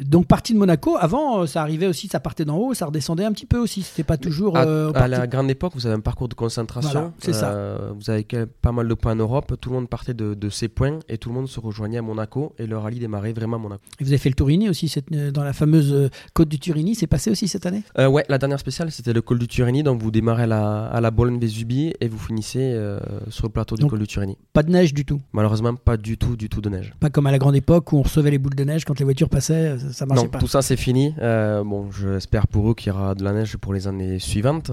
[0.01, 3.31] donc parti de Monaco, avant ça arrivait aussi, ça partait d'en haut, ça redescendait un
[3.31, 3.81] petit peu aussi.
[3.81, 4.57] C'était pas toujours.
[4.57, 7.13] à, la grande époque, vous avez un parcours de concentration.
[7.19, 7.77] c'est ça.
[7.97, 8.25] Vous avez
[8.61, 9.55] pas mal de points en Europe.
[9.59, 12.01] Tout le monde partait de, de ces points et tout le monde se rejoignait à
[12.01, 13.81] Monaco et le rallye démarrait vraiment à Monaco.
[13.99, 16.59] Et vous avez fait le Turini aussi cette, euh, dans la fameuse euh, côte du
[16.59, 17.83] Turini, c'est passé aussi cette année?
[17.97, 20.85] Euh, Ouais, la dernière spéciale c'était le col du Turini, donc vous démarrez à la,
[20.85, 24.37] à la Bologne-Vesubie et vous finissez euh, sur le plateau du col du Turini.
[24.53, 25.21] Pas de neige du tout?
[25.33, 26.93] Malheureusement, pas du tout, du tout de neige.
[26.99, 29.05] Pas comme à la grande époque où on recevait les boules de neige quand les
[29.05, 30.39] voitures passaient, ça, marchait non, pas.
[30.39, 31.13] tout ça c'est fini.
[31.19, 34.71] bon, j'espère pour eux qu'il y aura de la neige pour les années suivantes.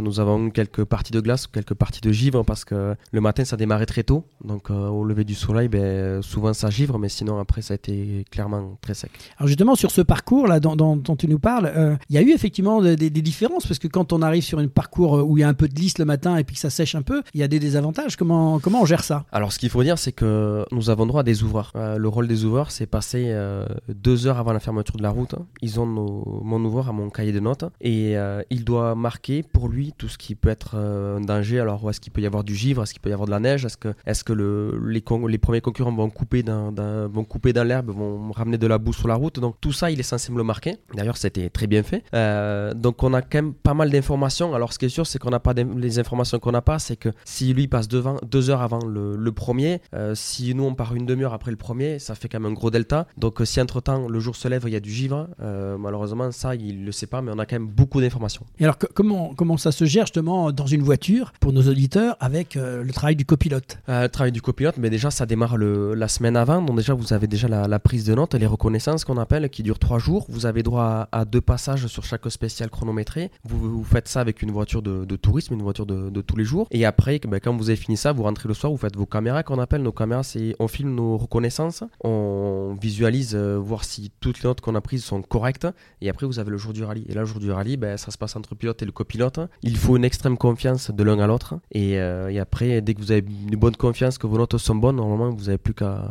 [0.00, 3.56] nous avons quelques parties de glace, quelques parties de givre parce que le matin ça
[3.56, 7.38] démarrait très tôt, donc au lever du soleil, ben, euh, souvent ça givre, mais sinon
[7.38, 9.10] après ça a été clairement très sec.
[9.38, 12.30] Alors justement sur ce parcours là dont, tu nous parles, euh, il y a eu
[12.30, 15.48] effectivement des, différences parce que quand on arrive sur un parcours où il y a
[15.48, 17.44] un peu de lisse le matin et puis que ça sèche un peu, il y
[17.44, 18.16] a des désavantages.
[18.16, 19.24] Comment comment on gère ça?
[19.32, 21.72] Alors ce qu'il faut dire c'est que nous avons droit à des ouvreurs.
[21.76, 23.32] Euh, le rôle des ouvreurs c'est passer
[23.88, 25.34] deux heures avant la fermeture de la route.
[25.60, 28.16] Ils ont mon ouvreur à mon cahier de notes et
[28.50, 31.60] il doit marquer pour lui tout ce qui peut être un danger.
[31.60, 33.40] Alors est-ce qu'il peut y avoir du givre, est-ce qu'il peut y avoir de la
[33.40, 38.30] neige, est-ce que est-ce que le, les, premiers concurrents vont couper dans, dans l'herbe, vont
[38.32, 39.38] ramener de la boue sur la route?
[39.40, 40.76] Donc tout ça, il est censé me le marquer.
[40.94, 42.04] D'ailleurs, c'était très bien fait.
[42.14, 44.54] Euh, donc on a quand même pas mal d'informations.
[44.54, 46.96] Alors ce qui est sûr, c'est qu'on n'a pas les informations qu'on n'a pas, c'est
[46.96, 50.94] que si lui passe devant deux heures avant le, premier, euh, si nous on part
[50.94, 53.06] une demi-heure après le premier, ça fait quand même un gros delta.
[53.16, 55.28] Donc euh, si entre temps le jour se lève, il y a du givre,
[55.78, 58.44] malheureusement ça il le sait pas, mais on a quand même beaucoup d'informations.
[58.58, 62.54] Et alors comment comment ça se gère justement dans une voiture pour nos auditeurs avec
[62.54, 63.78] le travail du copilote?
[63.88, 66.62] Le travail du copilote, mais déjà ça démarre le, la semaine avant.
[66.62, 69.78] Donc déjà, vous avez déjà la, prise de notes, les reconnaissances qu'on appelle, qui durent
[69.78, 70.26] trois jours.
[70.28, 73.30] Vous avez droit à, deux passages sur chaque spécial chronométré.
[73.44, 76.66] Vous, vous, faites ça avec une voiture de, tourisme, une voiture de, tous les jours.
[76.70, 79.06] Et après, ben, quand vous avez fini ça, vous rentrez le soir, vous faites vos
[79.06, 79.82] caméras qu'on appelle.
[79.82, 84.60] Nos caméras, c'est on filme nos reconnaissances, on visualise, euh, voir si toutes les notes
[84.60, 85.66] qu'on a prises sont correctes.
[86.00, 87.04] Et après, vous avez le jour du rallye.
[87.08, 88.92] Et là, le jour du rallye, ben, ça se passe entre le pilote et le
[88.92, 89.40] copilote.
[89.62, 91.56] Il faut une extrême confiance de l'un à l'autre.
[91.72, 94.74] Et, euh, et, après, dès que vous avez une bonne confiance, que vos notes sont
[94.74, 96.02] bonnes, normalement, vous n'avez plus qu'à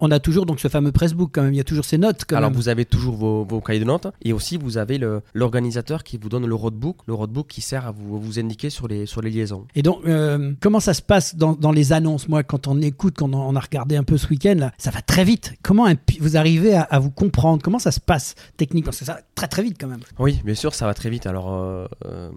[0.00, 2.24] on a toujours donc ce fameux pressbook quand même, il y a toujours ces notes
[2.32, 5.00] Alors vous avez toujours vos, cahiers de notes et aussi vous avez
[5.32, 8.88] l'organisateur qui vous donne le roadbook, le roadbook qui sert à vous, vous indiquer sur
[8.88, 9.66] les, sur les liaisons.
[9.74, 12.28] Et donc euh, comment ça se passe dans, dans, les annonces?
[12.28, 15.24] Moi quand on écoute, quand on a regardé un peu ce week-end, ça va très
[15.24, 15.54] vite.
[15.62, 15.86] Comment
[16.20, 19.48] vous arrivez à, vous comprendre Comment ça se passe techniquement Parce que ça va très
[19.48, 20.00] très vite quand même.
[20.18, 21.26] Oui, bien sûr, ça va très vite.
[21.26, 21.52] Alors...
[21.52, 22.30] Euh,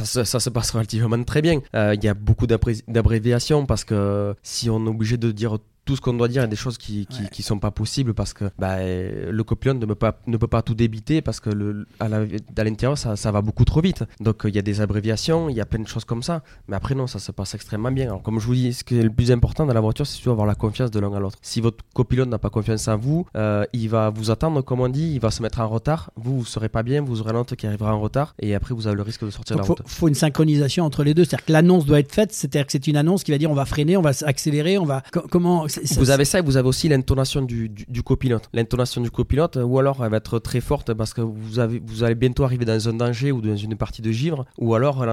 [0.00, 1.60] euh, ça, ça, se passe relativement très bien.
[1.74, 6.00] Il y a beaucoup d'abréviations parce que si on est obligé de dire tout ce
[6.00, 8.44] qu'on doit dire, il y a des choses qui, qui, sont pas possibles parce que
[8.58, 12.08] bah, le copilote ne peut pas, ne peut pas tout débiter parce que le, à
[12.08, 14.04] l'intérieur ça, ça, va beaucoup trop vite.
[14.20, 16.42] Donc il y a des abréviations, il y a plein de choses comme ça.
[16.68, 18.06] Mais après non, ça se passe extrêmement bien.
[18.06, 20.14] Alors comme je vous dis, ce qui est le plus important dans la voiture, c'est
[20.14, 21.38] surtout avoir la confiance de l'un à l'autre.
[21.42, 24.88] Si votre copilote n'a pas confiance en vous, euh, il va vous attendre comme on
[24.88, 26.12] dit, il va se mettre en retard.
[26.16, 28.86] Vous, vous serez pas bien, vous aurez l'autre qui arrivera en retard et après vous
[28.86, 29.81] avez le risque de sortir de la route.
[29.84, 32.72] Il faut une synchronisation entre les deux, c'est-à-dire que l'annonce doit être faite, c'est-à-dire que
[32.72, 35.66] c'est une annonce qui va dire on va freiner, on va accélérer, on va comment
[35.96, 38.48] vous avez ça et vous avez aussi l'intonation du, du, copilote.
[38.52, 42.04] L'intonation du copilote, ou alors elle va être très forte parce que vous, avez, vous
[42.04, 45.04] allez bientôt arriver dans un danger ou dans une partie de givre, ou alors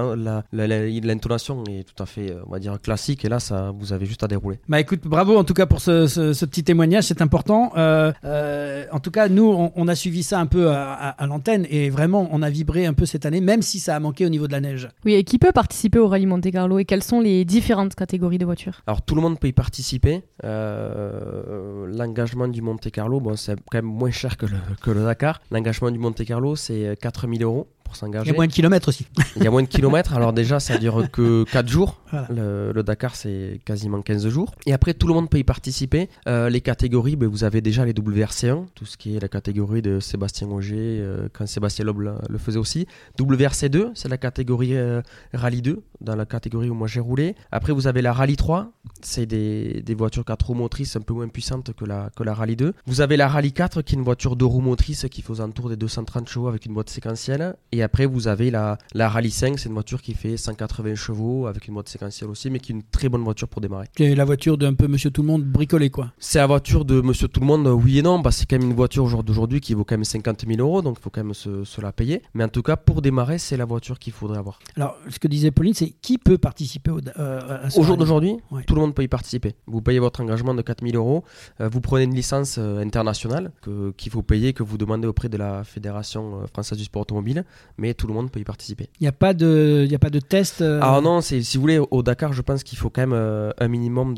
[0.52, 4.22] l'intonation est tout à fait, on va dire, classique, et là, ça, vous avez juste
[4.22, 4.58] à dérouler.
[4.68, 7.72] Bah écoute, bravo en tout cas pour ce, ce, petit témoignage, c'est important.
[7.76, 11.66] Euh, euh, en tout cas, nous, on, a suivi ça un peu à, à, l'antenne,
[11.70, 14.28] et vraiment, on a vibré un peu cette année, même si ça a manqué au
[14.28, 14.88] niveau de la neige.
[15.04, 18.38] Oui, et qui peut participer au rallye Monte Carlo, et quelles sont les différentes catégories
[18.38, 18.82] de voitures?
[18.86, 20.22] Alors, tout le monde peut y participer.
[20.44, 25.04] Euh, l'engagement du Monte Carlo, bon, c'est quand même moins cher que le, que le
[25.04, 25.40] Dakar.
[25.50, 28.26] L'engagement du Monte Carlo, c'est 4000 euros s'engager.
[28.26, 29.06] Il y a moins de kilomètres aussi.
[29.36, 32.00] Il y a moins de kilomètres, alors déjà ça dure que 4 jours.
[32.30, 34.54] Le, Dakar c'est quasiment 15 jours.
[34.66, 36.08] Et après tout le monde peut y participer.
[36.26, 39.82] Euh, les catégories, ben, vous avez déjà les WRC1, tout ce qui est la catégorie
[39.82, 42.86] de Sébastien Auger, euh, quand Sébastien Loeb le, faisait aussi.
[43.18, 47.34] WRC2, c'est la catégorie euh, Rallye 2, dans la catégorie où moi j'ai roulé.
[47.50, 48.72] Après vous avez la Rallye 3,
[49.02, 52.34] c'est des, des, voitures 4 roues motrices un peu moins puissantes que la, que la
[52.34, 52.74] Rallye 2.
[52.86, 55.40] Vous avez la Rallye 4 qui est une voiture 2 roues motrices qui fait aux
[55.40, 57.54] alentours des 230 chevaux avec une boîte séquentielle.
[57.72, 61.46] Et après, vous avez la, la Rallye 5, c'est une voiture qui fait 180 chevaux
[61.46, 63.86] avec une mode séquentielle aussi, mais qui est une très bonne voiture pour démarrer.
[63.96, 66.12] C'est la voiture d'un peu Monsieur Tout le Monde bricolé, quoi.
[66.18, 68.58] C'est la voiture de Monsieur Tout le Monde, oui et non, parce que c'est quand
[68.58, 71.22] même une voiture d'aujourd'hui qui vaut quand même 50 000 euros, donc il faut quand
[71.22, 72.22] même se, la payer.
[72.34, 74.58] Mais en tout cas, pour démarrer, c'est la voiture qu'il faudrait avoir.
[74.76, 78.36] Alors, ce que disait Pauline, c'est qui peut participer au, euh, au jour d'aujourd'hui
[78.66, 79.54] Tout le monde peut y participer.
[79.66, 81.24] Vous payez votre engagement de 4 000 euros,
[81.60, 83.52] euh, vous prenez une licence euh, internationale
[83.96, 87.44] qu'il faut payer, que vous demandez auprès de la Fédération française du sport automobile,
[87.78, 88.88] mais tout le monde peut y participer.
[89.00, 90.62] Il n'y a pas de, a pas de test.
[90.62, 94.14] Ah non, si vous voulez, au Dakar, je pense qu'il faut quand même un minimum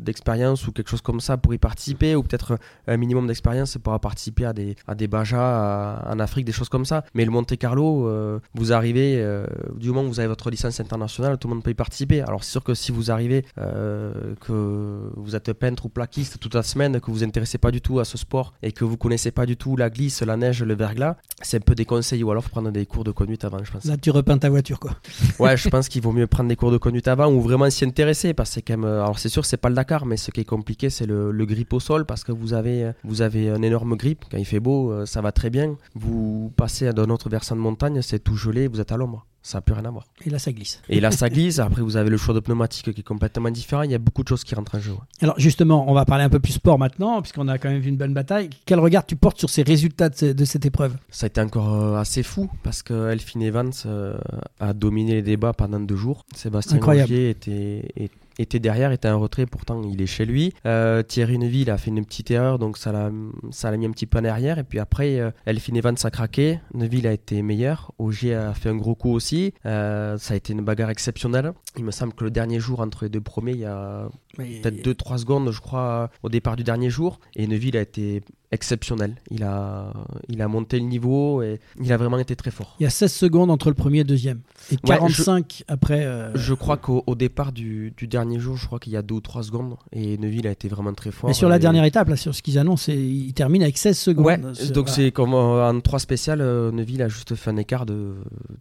[0.00, 3.98] d'expérience ou quelque chose comme ça pour y participer, ou peut-être un minimum d'expérience pour
[4.00, 7.04] participer à des, à des Bajas en Afrique, des choses comme ça.
[7.14, 8.08] Mais le Monte Carlo,
[8.54, 9.24] vous arrivez,
[9.76, 12.20] du moment où vous avez votre licence internationale, tout le monde peut y participer.
[12.22, 16.62] Alors c'est sûr que si vous arrivez, que vous êtes peintre ou plaquiste toute la
[16.62, 19.30] semaine, que vous vous intéressez pas du tout à ce sport et que vous connaissez
[19.30, 22.30] pas du tout la glisse, la neige, le verglas, c'est un peu des conseils ou
[22.30, 23.84] alors faut prendre des cours de conduite avant, je pense.
[23.84, 24.92] Là, tu repeins ta voiture, quoi.
[25.38, 27.84] ouais, je pense qu'il vaut mieux prendre des cours de conduite avant ou vraiment s'y
[27.84, 28.84] intéresser parce que c'est quand même.
[28.84, 31.46] Alors, c'est sûr, c'est pas le Dakar, mais ce qui est compliqué, c'est le, le,
[31.46, 34.24] grip au sol parce que vous avez, vous avez un énorme grip.
[34.30, 35.76] Quand il fait beau, euh, ça va très bien.
[35.94, 39.58] Vous passez d'un autre versant de montagne, c'est tout gelé, vous êtes à l'ombre ça
[39.58, 40.04] n'a plus rien à voir.
[40.24, 40.80] Et là, ça glisse.
[40.88, 41.58] Et là, ça glisse.
[41.58, 43.82] Après, vous avez le choix de pneumatique qui est complètement différent.
[43.82, 44.92] Il y a beaucoup de choses qui rentrent en jeu.
[45.22, 47.88] Alors, justement, on va parler un peu plus sport maintenant, puisqu'on a quand même vu
[47.88, 48.50] une bonne bataille.
[48.66, 50.96] Quel regard tu portes sur ces résultats de, cette épreuve?
[51.10, 54.18] Ça a été encore euh, assez fou, parce que Elphine Evans euh,
[54.60, 56.24] a dominé les débats pendant deux jours.
[56.34, 60.52] Sébastien Rogier était, était était derrière, était en retrait, pourtant il est chez lui.
[60.66, 63.10] Euh, Thierry Neuville a fait une petite erreur, donc ça l'a,
[63.50, 64.58] ça l'a mis un petit peu en arrière.
[64.58, 68.68] Et puis après, euh, Elphine Evans a craqué, Neuville a été meilleur, Ogier a fait
[68.68, 69.54] un gros coup aussi.
[69.66, 71.52] Euh, ça a été une bagarre exceptionnelle.
[71.76, 74.86] Il me semble que le dernier jour entre les deux premiers, il y a peut-être
[74.86, 77.20] 2-3 secondes, je crois, au départ du dernier jour.
[77.34, 79.14] Et Neuville a été exceptionnel.
[79.30, 79.92] Il a,
[80.28, 82.76] il a monté le niveau et il a vraiment été très fort.
[82.80, 84.40] Il y a 16 secondes entre le premier et le deuxième.
[84.72, 86.04] Et 45 après.
[86.04, 89.14] Euh, je crois qu'au départ du, du, dernier jour, je crois qu'il y a 2
[89.14, 89.76] ou 3 secondes.
[89.92, 91.28] Et Neuville a été vraiment très fort.
[91.28, 94.26] Mais sur la dernière étape, là, sur ce qu'ils annoncent, il termine avec 16 secondes.
[94.26, 94.38] Ouais,
[94.72, 98.14] donc c'est comme en 3 spécial, euh, Neuville a juste fait un écart de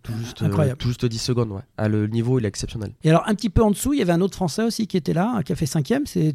[0.03, 0.43] tout juste,
[0.77, 1.51] tout juste 10 secondes.
[1.51, 1.61] Ouais.
[1.77, 2.91] À le niveau, il est exceptionnel.
[3.03, 4.97] Et alors, un petit peu en dessous, il y avait un autre Français aussi qui
[4.97, 5.85] était là, qui a fait 5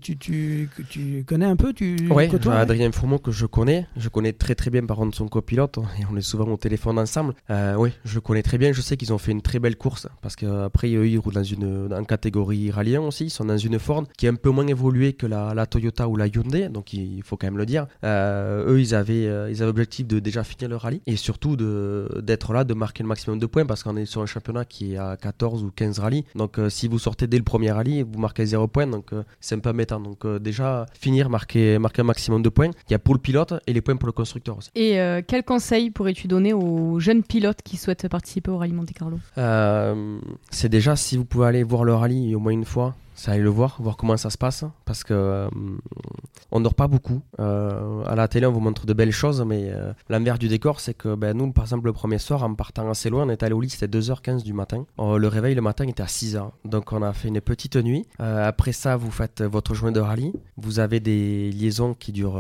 [0.00, 3.88] Tu, tu, tu connais un peu tu, Oui, Adrien Fourmont que je je connais.
[3.96, 6.96] Je connais très très bien par contre son copilote et on est souvent au téléphone
[6.96, 7.34] ensemble.
[7.50, 8.70] Euh, oui, je connais très bien.
[8.72, 11.42] Je sais qu'ils ont fait une très belle course parce qu'après eux ils roulent dans
[11.42, 13.24] une catégorie rallye aussi.
[13.24, 16.08] Ils sont dans une Ford qui est un peu moins évoluée que la, la Toyota
[16.08, 17.88] ou la Hyundai, donc il faut quand même le dire.
[18.04, 21.56] Euh, eux ils avaient euh, ils avaient l'objectif de déjà finir le rallye et surtout
[21.56, 24.94] d'être là, de marquer le maximum de points parce qu'on est sur un championnat qui
[24.94, 26.24] est à 14 ou 15 rallyes.
[26.36, 29.58] Donc si vous sortez dès le premier rallye, vous marquez 0 points, donc c'est un
[29.58, 29.98] peu mettant.
[29.98, 32.70] Donc déjà finir, marquer, marquer un maximum de points.
[32.88, 34.70] Il y a pour le pilote et les points pour le constructeur aussi.
[34.74, 38.92] Et euh, quel conseil pourrais-tu donner aux jeunes pilotes qui souhaitent participer au rallye Monte
[38.92, 39.18] Carlo?
[39.38, 40.18] Euh,
[40.50, 43.42] C'est déjà si vous pouvez aller voir le rallye au moins une fois, c'est aller
[43.42, 45.48] le voir, voir comment ça se passe, parce que euh,
[46.50, 47.22] on dort pas beaucoup.
[47.40, 50.80] Euh, à la télé, on vous montre de belles choses, mais euh, l'envers du décor,
[50.80, 53.42] c'est que ben, nous, par exemple, le premier soir, en partant assez loin, on est
[53.42, 54.84] allé au lit, c'était 2h15 du matin.
[54.98, 58.06] le réveil le matin était à 6h, donc on a fait une petite nuit.
[58.18, 60.32] après ça, vous faites votre journée de rallye.
[60.56, 62.36] Vous avez des liaisons qui durent,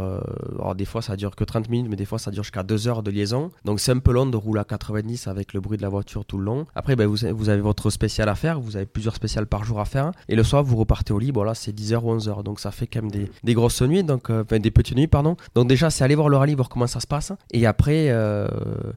[0.58, 2.88] alors des fois ça dure que 30 minutes, mais des fois ça dure jusqu'à 2
[2.88, 3.50] heures de liaison.
[3.64, 6.24] Donc c'est un peu long de rouler à 90 avec le bruit de la voiture
[6.24, 6.66] tout le long.
[6.74, 9.80] Après, ben, vous, vous avez votre spécial à faire, vous avez plusieurs spéciales par jour
[9.80, 12.42] à faire, et le soir, vous repartez au lit, bon là c'est 10h ou 11h,
[12.42, 15.06] donc ça fait quand même des, des grosses nuits, donc, euh, enfin, des petites nuits,
[15.06, 15.36] pardon.
[15.54, 17.32] Donc déjà c'est aller voir le rallye, voir comment ça se passe.
[17.52, 18.48] Et après, euh,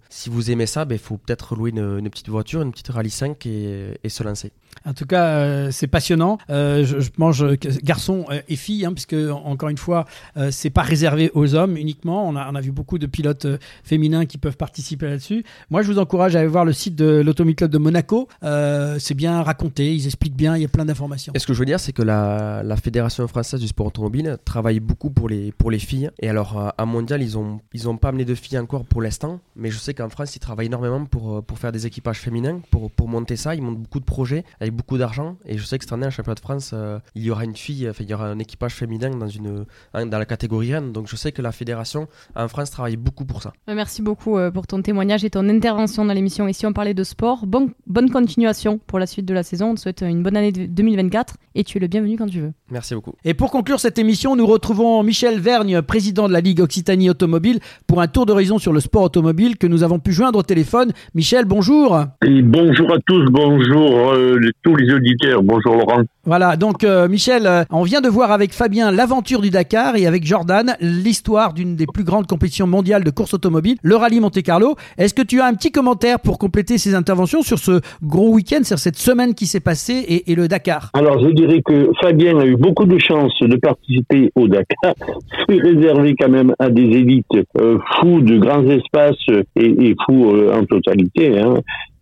[0.09, 2.89] si vous aimez ça, il ben, faut peut-être louer une, une, petite voiture, une petite
[2.89, 4.51] rallye 5 et, et se lancer.
[4.83, 6.37] En tout cas, euh, c'est passionnant.
[6.49, 7.45] Euh, je, mange
[7.83, 10.05] garçons et filles, hein, puisque encore une fois,
[10.37, 12.27] euh, c'est pas réservé aux hommes uniquement.
[12.27, 13.47] On a, on a vu beaucoup de pilotes
[13.83, 15.43] féminins qui peuvent participer là-dessus.
[15.71, 18.27] Moi, je vous encourage à aller voir le site de l'Automobile Club de Monaco.
[18.41, 21.33] c'est bien raconté, ils expliquent bien, il y a plein d'informations.
[21.35, 24.79] Et ce que je veux dire, c'est que la, Fédération française du sport automobile travaille
[24.79, 26.11] beaucoup pour les, filles.
[26.19, 29.39] Et alors, à Mondial, ils ont, ils ont pas amené de filles encore pour l'instant,
[29.55, 32.91] mais je sais qu'en France, ils travaillent énormément pour, pour faire des équipages féminins, pour,
[33.07, 33.55] monter ça.
[33.55, 35.37] Ils montent beaucoup de projets avec beaucoup d'argent.
[35.45, 37.55] Et je sais que cette année, en championnat de France, euh, il y aura une
[37.55, 40.91] fille, enfin, il y aura un équipage féminin dans, dans la catégorie Rennes.
[40.91, 43.53] Donc je sais que la fédération en France travaille beaucoup pour ça.
[43.67, 46.47] Merci beaucoup euh, pour ton témoignage et ton intervention dans l'émission.
[46.47, 49.71] Et si on parlait de sport, bon, bonne continuation pour la suite de la saison.
[49.71, 52.51] On te souhaite une bonne année 2024 et tu es le bienvenu quand tu veux.
[52.69, 53.13] Merci beaucoup.
[53.23, 57.59] Et pour conclure cette émission, nous retrouvons Michel Vergne, président de la Ligue Occitanie Automobile,
[57.87, 60.91] pour un tour d'horizon sur le sport automobile que nous avons pu joindre au téléphone.
[61.15, 61.97] Michel, bonjour.
[62.25, 65.41] Et bonjour à tous, bonjour euh, tous les auditeurs.
[65.41, 66.03] Bonjour Laurent.
[66.27, 70.07] Voilà, donc euh, Michel, euh, on vient de voir avec Fabien l'aventure du Dakar et
[70.07, 74.41] avec Jordan l'histoire d'une des plus grandes compétitions mondiales de course automobile, le rallye Monte
[74.41, 74.73] Carlo.
[74.97, 78.63] Est-ce que tu as un petit commentaire pour compléter ces interventions sur ce gros week-end,
[78.63, 80.89] sur cette semaine qui s'est passée et, le Dakar?
[80.95, 84.95] Alors je dirais que Fabien a eu beaucoup de chance de participer au Dakar.
[85.47, 87.25] C'est réservé quand même à des élites
[87.59, 91.39] euh, fous de grands espaces et, et fous en totalité.
[91.39, 91.53] Hein.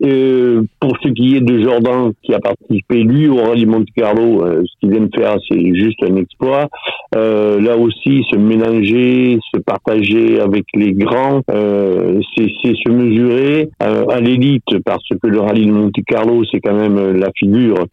[0.05, 4.43] Euh, pour ce qui est de Jordan, qui a participé lui au rallye Monte Carlo,
[4.43, 6.67] euh, ce qu'il vient de faire, c'est juste un exploit.
[7.15, 14.19] Euh, là aussi, se mélanger, se partager avec les grands, euh, c'est se mesurer à
[14.19, 17.85] l'élite, parce que le rallye de Monte Carlo, c'est quand même la figure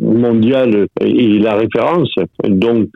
[0.00, 2.12] mondiale et la référence.
[2.48, 2.88] Donc,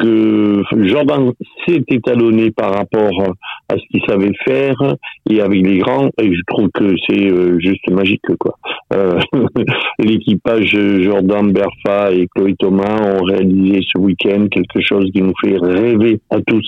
[0.76, 1.32] Jordan
[1.66, 3.34] s'est étalonné par rapport
[3.68, 4.96] à ce qu'il savait faire
[5.30, 8.57] et avec les grands, et je trouve que c'est juste magique quoi.
[8.93, 9.18] Euh,
[9.99, 15.57] l'équipage Jordan Berfa et Chloé Thomas ont réalisé ce week-end quelque chose qui nous fait
[15.59, 16.66] rêver à tous.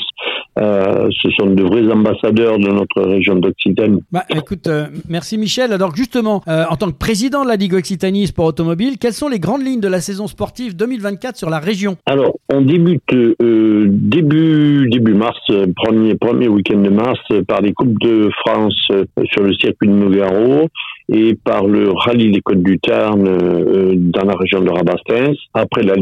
[0.59, 4.03] Euh, ce sont de vrais ambassadeurs de notre région d'Occitanie.
[4.13, 4.69] Bah, écoute,
[5.09, 5.73] merci Michel.
[5.73, 9.39] Alors justement, en tant que président de la Ligue Occitanie Sport Automobile, quelles sont les
[9.39, 11.97] grandes lignes de la saison sportive 2024 sur la région?
[12.07, 15.39] Alors, on débute début début mars,
[15.77, 18.75] premier premier week-end de mars, par les coupes de France
[19.25, 20.50] sur le circuit de Nogaro
[21.13, 25.37] et par le rallye des Côtes du Tarn euh, dans la région de Rabastens.
[25.55, 25.95] Après la,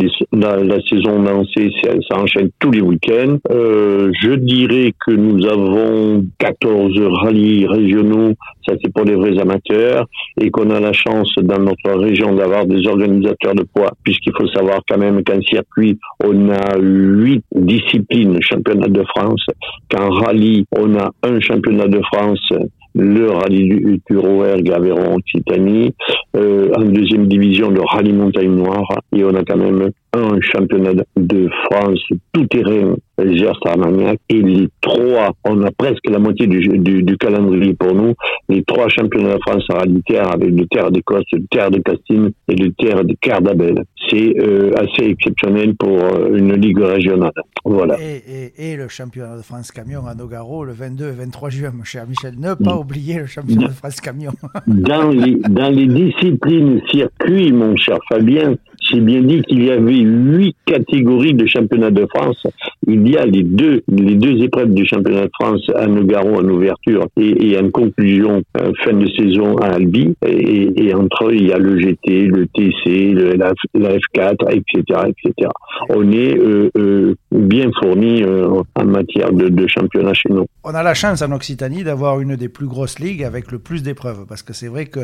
[0.88, 3.38] saison lancée, ça, enchaîne tous les week-ends.
[3.51, 8.34] Euh, je dirais que nous avons 14 rallyes régionaux,
[8.66, 10.07] ça c'est pour les vrais amateurs,
[10.40, 14.49] et qu'on a la chance dans notre région d'avoir des organisateurs de poids, puisqu'il faut
[14.49, 19.44] savoir quand même qu'un circuit, on a huit disciplines championnat de France,
[19.90, 22.53] qu'en rallye, on a un championnat de France
[22.99, 25.94] le rallye du, Aveyron Occitanie,
[26.36, 31.03] euh, en deuxième division le rallye Montagne Noire et on a quand même un championnat
[31.17, 32.01] de France
[32.33, 37.75] tout terrain Gers Armagnac et les trois, on a presque la moitié du, du, calendrier
[37.75, 38.15] pour nous,
[38.49, 42.31] les trois championnats de France en terre avec le terre d'Écosse, le terre de Castine
[42.49, 43.83] et le terre de Cardabel.
[44.09, 47.33] C'est euh, assez exceptionnel pour euh, une ligue régionale.
[47.65, 47.97] Voilà.
[48.01, 48.23] Et,
[48.57, 51.85] et, et, le championnat de France camion à Nogaro le 22 et 23 juin, mon
[51.85, 52.35] cher Michel.
[52.39, 52.79] Ne pas mm.
[52.79, 54.33] oublier le championnat de France camion.
[54.67, 59.99] dans, les, dans les disciplines circuits, mon cher Fabien, j'ai bien dit qu'il y avait
[59.99, 62.47] huit catégories de championnat de France.
[62.87, 66.49] Il y a les deux, les deux épreuves du championnat de France à Nogaro en
[66.49, 70.14] ouverture et, et en conclusion euh, fin de saison à Albi.
[70.26, 75.51] Et, entre eux, il y a le GT, le TC, la, F4, etc., etc.
[75.91, 80.47] On est euh, euh, bien fourni en matière de, de championnat chez nous.
[80.64, 83.83] On a la chance en Occitanie d'avoir une des plus grosses ligues avec le plus
[83.83, 85.01] d'épreuves parce que c'est vrai que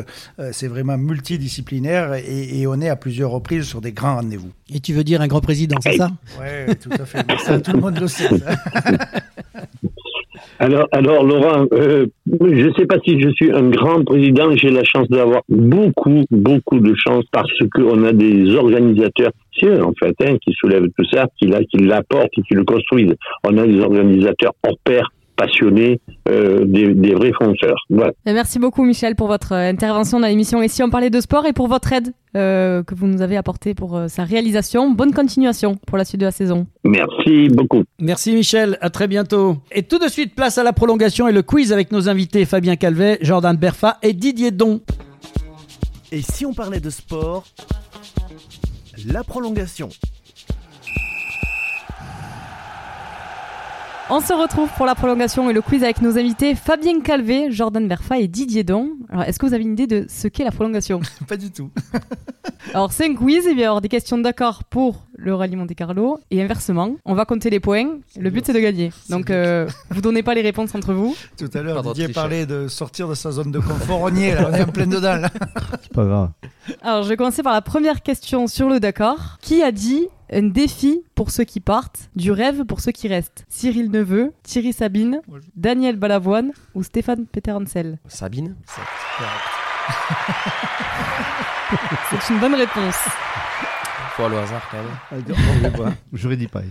[0.51, 4.51] c'est vraiment multidisciplinaire et, et on est à plusieurs reprises sur des grands rendez-vous.
[4.73, 6.11] Et tu veux dire un grand président, c'est ça?
[6.39, 7.25] Oui, tout à fait.
[7.39, 8.29] ça, tout le monde le sait.
[10.59, 14.69] Alors, alors Laurent, euh, je ne sais pas si je suis un grand président, j'ai
[14.69, 20.15] la chance d'avoir beaucoup, beaucoup de chance parce qu'on a des organisateurs, c'est en fait,
[20.21, 23.15] hein, qui soulèvent tout ça, qui, qui l'apportent et qui le construisent.
[23.43, 27.85] On a des organisateurs hors pair passionnés, euh, des, vrais fonceurs.
[27.89, 28.13] Voilà.
[28.25, 31.53] Merci beaucoup Michel pour votre euh, intervention dans l'émission Ici on parlait de sport et
[31.53, 34.91] pour votre aide euh, que vous nous avez apportée pour sa réalisation.
[34.91, 36.67] Bonne continuation pour la suite de la saison.
[36.83, 37.83] Merci beaucoup.
[37.99, 39.57] Merci Michel, à très bientôt.
[39.71, 42.75] Et tout de suite place à la prolongation et le quiz avec nos invités Fabien
[42.75, 44.81] Calvet, Jordan Berfa et Didier Don.
[46.11, 47.45] Et si on parlait de sport,
[49.07, 49.89] la prolongation.
[54.07, 57.87] On se retrouve pour la prolongation et le quiz avec nos invités Fabien Calvé, Jordan
[57.87, 58.91] Berfa et Didier Don.
[59.09, 61.01] Alors, est-ce que vous avez une idée de ce qu'est la prolongation?
[61.27, 61.71] Pas du tout.
[62.75, 65.55] Alors, c'est un quiz, et il va y avoir des questions d'accord pour le rallye
[65.55, 66.95] Monte Carlo et inversement.
[67.03, 67.97] On va compter les points.
[68.15, 68.91] Le but, c'est de gagner.
[69.09, 71.15] Donc, euh, vous donnez pas les réponses entre vous.
[71.35, 74.01] Tout à l'heure, Didier parlait de sortir de sa zone de confort.
[74.01, 75.19] On y est, là, on est en plein dedans.
[75.81, 76.29] C'est pas grave.
[76.83, 79.37] Alors, je vais commencer par la première question sur le d'accord.
[79.41, 83.45] Qui a dit un défi pour ceux qui partent, du rêve pour ceux qui restent.
[83.47, 85.21] Cyril Neveu, Thierry Sabine,
[85.55, 88.55] Daniel Balavoine ou Stéphane Peter-Hansel Sabine
[92.09, 92.97] C'est une bonne réponse.
[94.17, 95.95] Faut le hasard quand même.
[96.13, 96.61] J'aurais dit pas.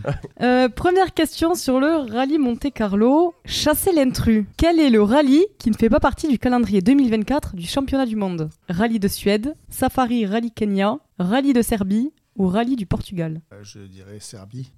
[0.42, 3.34] Euh, première question sur le rallye Monte Carlo.
[3.46, 4.44] Chasser l'intrus.
[4.58, 8.16] Quel est le rallye qui ne fait pas partie du calendrier 2024 du championnat du
[8.16, 8.50] monde?
[8.68, 13.80] Rallye de Suède, Safari Rallye Kenya, Rallye de Serbie ou rallye du Portugal euh, Je
[13.80, 14.72] dirais Serbie.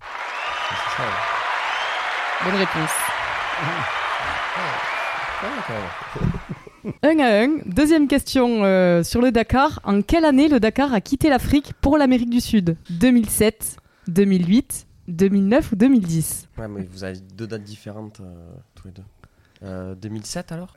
[2.45, 2.91] Bonne réponse.
[7.03, 7.59] un à un.
[7.67, 9.81] Deuxième question euh, sur le Dakar.
[9.85, 12.77] En quelle année le Dakar a quitté l'Afrique pour l'Amérique du Sud?
[12.91, 13.77] 2007,
[14.09, 19.03] 2008, 2009 ou 2010 Ouais, mais vous avez deux dates différentes euh, tous les deux.
[19.63, 20.77] 2007 euh, alors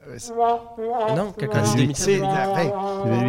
[1.16, 2.22] Non, quelqu'un dit 2007.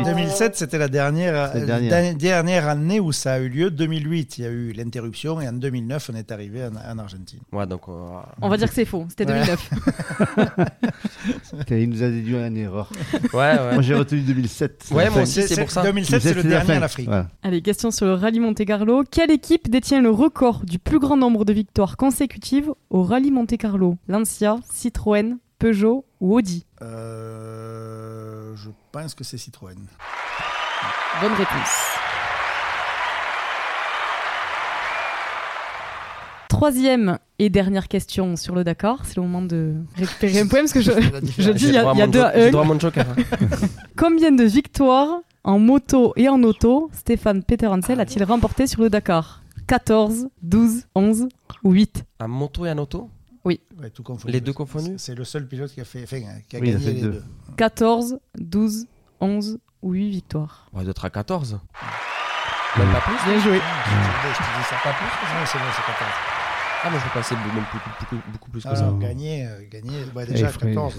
[0.05, 2.15] 2007, c'était la dernière, dernière.
[2.15, 2.69] dernière.
[2.69, 3.71] année où ça a eu lieu.
[3.71, 7.41] 2008, il y a eu l'interruption et en 2009, on est arrivé en, Argentine.
[7.53, 9.71] Ouais, donc, On va dire que c'est faux, c'était 2009.
[11.71, 12.91] il nous a déduit une erreur.
[13.33, 13.73] Ouais, ouais.
[13.75, 14.89] Moi j'ai retenu 2007.
[14.93, 15.83] Ouais, moi aussi, c'est pour ça.
[15.83, 17.09] 2007, c'est le dernier en Afrique.
[17.43, 19.05] Allez, question sur le rallye Monte Carlo.
[19.11, 23.57] Quelle équipe détient le record du plus grand nombre de victoires consécutives au rallye Monte
[23.57, 23.97] Carlo?
[24.09, 29.77] Lancia, Citroën, Peugeot ou Audi euh, Je pense que c'est Citroën.
[31.21, 31.77] Bonne réponse.
[36.49, 39.05] Troisième et dernière question sur le Dakar.
[39.05, 40.93] C'est le moment de récupérer un point parce que je,
[41.39, 42.33] je dis il y a, deux à
[43.99, 48.89] Combien de victoires en moto et en auto Stéphane Peter Hansel a-t-il remporté sur le
[48.89, 49.43] Dakar?
[49.67, 51.29] 14, 12, 11
[51.65, 53.11] ou 8 En moto et en auto?
[53.45, 53.61] Oui.
[54.27, 57.23] Les deux confondus C'est le seul pilote qui a, fait, qui a gagné les deux.
[57.57, 58.87] 14, 12,
[59.21, 60.69] 11 ou 8 victoires.
[60.73, 61.61] On va être à 14.
[62.79, 63.59] Même pas plus Bien joué.
[63.59, 66.11] Je te dis ça pas plus Non, c'est bon, c'est 14.
[66.83, 68.95] Ah, mais je pensais beaucoup, beaucoup, beaucoup plus que ah, ça.
[68.99, 70.95] Gagner, euh, gagner bah, déjà 14.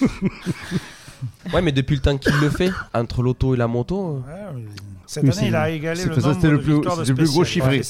[1.52, 4.22] ouais, mais depuis le temps qu'il le fait, entre l'auto et la moto.
[4.28, 4.64] Euh, ouais,
[5.06, 7.82] cette année, il a égalé le nombre le plus, de le plus gros chiffré.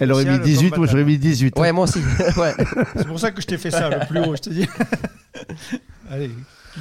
[0.00, 1.58] Elle aurait mis 18, moi j'aurais mis 18.
[1.58, 1.98] Ouais, moi aussi.
[2.36, 2.54] ouais.
[2.96, 4.66] C'est pour ça que je t'ai fait ça, le plus haut, je te dis.
[6.10, 6.30] Allez.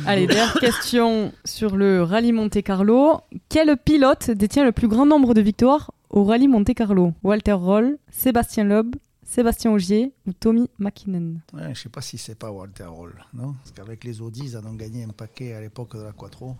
[0.05, 3.19] Allez, dernière question sur le rallye Monte Carlo.
[3.49, 7.13] Quel pilote détient le plus grand nombre de victoires au rallye Monte Carlo?
[7.23, 12.17] Walter Roll, Sébastien Loeb, Sébastien Augier ou Tommy McKinnon ouais, Je ne sais pas si
[12.17, 13.53] c'est pas Walter Roll, non?
[13.53, 16.55] Parce qu'avec les Audi, ils en ont gagné un paquet à l'époque de la Quattro.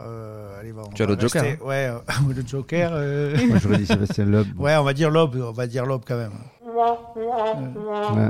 [0.00, 1.44] Euh, allez, tu as le Joker.
[1.64, 1.98] Ouais, euh,
[2.34, 2.90] le Joker.
[2.92, 3.36] Euh...
[3.48, 4.46] Moi, j'aurais dit Sébastien Loeb.
[4.58, 6.32] Ouais, on va dire Loeb, on va dire Loeb quand même.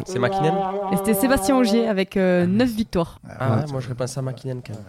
[0.06, 3.20] C'est McKinnon Et c'était Sébastien Augier avec 9 victoires.
[3.28, 4.84] Ah, ouais, moi je pense à McKinnon quand même.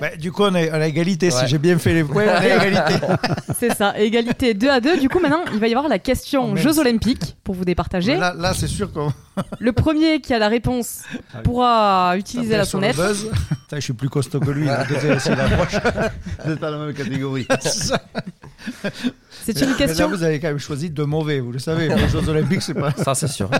[0.00, 1.30] Bah, du coup, on est à égalité.
[1.30, 3.06] Si j'ai bien fait les points, on est à égalité.
[3.58, 4.98] c'est ça, égalité 2 à 2.
[4.98, 8.16] Du coup, maintenant, il va y avoir la question oh, Jeux Olympiques pour vous départager.
[8.16, 9.12] Là, là c'est sûr qu'on.
[9.58, 11.00] Le premier qui a la réponse
[11.34, 12.96] ah pourra utiliser la sonnette.
[13.72, 14.66] je suis plus costaud que lui.
[14.66, 15.30] La c'est.
[16.44, 17.46] Vous n'êtes pas dans la même catégorie.
[19.42, 20.10] C'est une question.
[20.10, 21.88] Là, vous avez quand même choisi de mauvais, vous le savez.
[21.88, 22.92] Les Jeux Olympiques, c'est pas.
[22.92, 23.50] Ça, c'est sûr.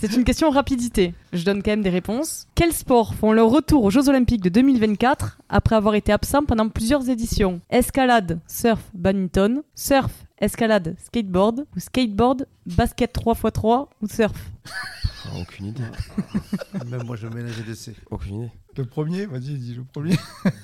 [0.00, 1.12] C'est une question rapidité.
[1.32, 2.46] Je donne quand même des réponses.
[2.54, 6.68] Quels sports font leur retour aux Jeux Olympiques de 2024 après avoir été absents pendant
[6.68, 7.60] plusieurs éditions?
[7.68, 14.50] Escalade, surf, badminton, surf, escalade, skateboard ou skateboard, basket 3x3 ou surf?
[15.24, 15.82] Ah, Aucune idée.
[16.88, 17.96] Même moi, je ménage des C.
[18.08, 18.52] Aucune idée.
[18.76, 20.14] Le premier Vas-y, dis le premier.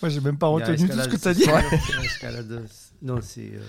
[0.00, 1.44] moi, j'ai même pas retenu tout ce que tu as dit.
[2.04, 2.68] Escalade.
[3.02, 3.40] Non, c'est.
[3.40, 3.60] Euh,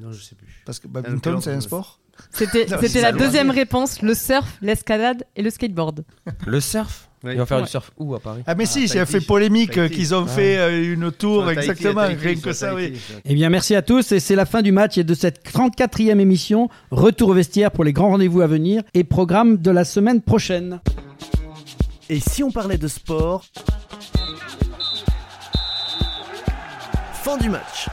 [0.00, 0.62] non, je sais plus.
[0.64, 2.00] Parce que badminton, c'est un sport
[2.30, 2.66] C'était
[3.00, 6.04] la deuxième réponse le surf, l'escalade et le skateboard.
[6.46, 9.06] Le surf Ils vont faire du surf où à Paris Ah mais si, ah, a
[9.06, 12.98] fait polémique qu'ils ont fait euh, une tour exactement, rien que ça, oui.
[13.26, 16.18] Eh bien merci à tous et c'est la fin du match et de cette 34e
[16.18, 16.70] émission.
[16.90, 20.80] Retour au vestiaire pour les grands rendez-vous à venir et programme de la semaine prochaine.
[22.08, 23.44] Et si on parlait de sport?
[27.22, 27.88] Fin du match.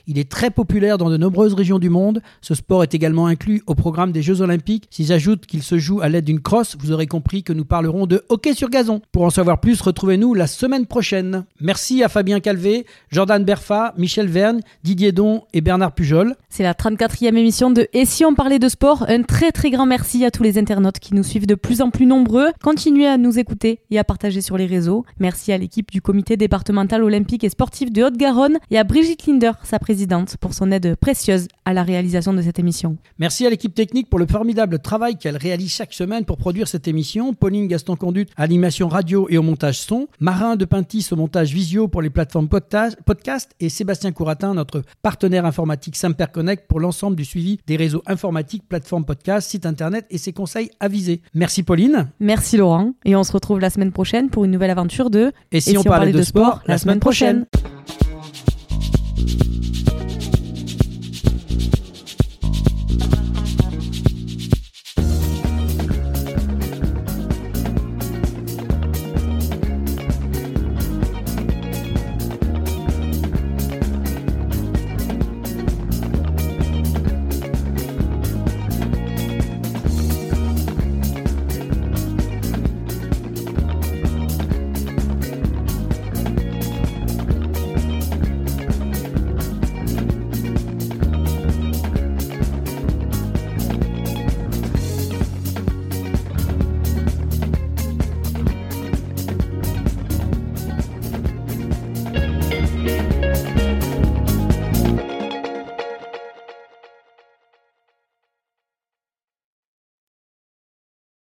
[0.06, 2.22] il est très populaire dans de nombreuses régions du monde.
[2.40, 4.86] Ce sport est également inclus au programme des Jeux Olympiques.
[4.90, 8.06] Si j'ajoute qu'il se joue à l'aide d'une crosse, vous aurez compris que nous parlerons
[8.06, 9.00] de hockey sur gazon.
[9.12, 11.44] Pour en savoir plus, retrouvez-nous la semaine prochaine.
[11.60, 16.34] Merci à Fabien Calvé, Jordan Berfa, Michel Vergne, Didier Don et Bernard Pujol.
[16.48, 19.04] C'est la 34e émission de Et si on parlait de sport?
[19.08, 21.90] Un très très grand merci à tous les internautes qui nous suivent de plus en
[21.90, 22.48] plus nombreux.
[22.62, 25.04] Continuez à nous écouter et à partager sur les réseaux.
[25.18, 29.23] Merci à l'équipe du comité départemental olympique et sportif de Haute-Garonne et à Brigitte
[29.62, 32.96] sa présidente, pour son aide précieuse à la réalisation de cette émission.
[33.18, 36.88] Merci à l'équipe technique pour le formidable travail qu'elle réalise chaque semaine pour produire cette
[36.88, 37.32] émission.
[37.32, 40.08] Pauline Gaston Conduite à l'animation radio et au montage son.
[40.20, 43.50] Marin de Pintis au montage visio pour les plateformes podcast.
[43.60, 48.64] Et Sébastien Couratin, notre partenaire informatique Samper Connect pour l'ensemble du suivi des réseaux informatiques,
[48.68, 51.22] plateformes podcast, site internet et ses conseils avisés.
[51.32, 52.08] Merci Pauline.
[52.20, 52.92] Merci Laurent.
[53.06, 55.82] Et on se retrouve la semaine prochaine pour une nouvelle aventure de Et si, on,
[55.82, 57.46] parlait, de, sport, la, semaine prochaine.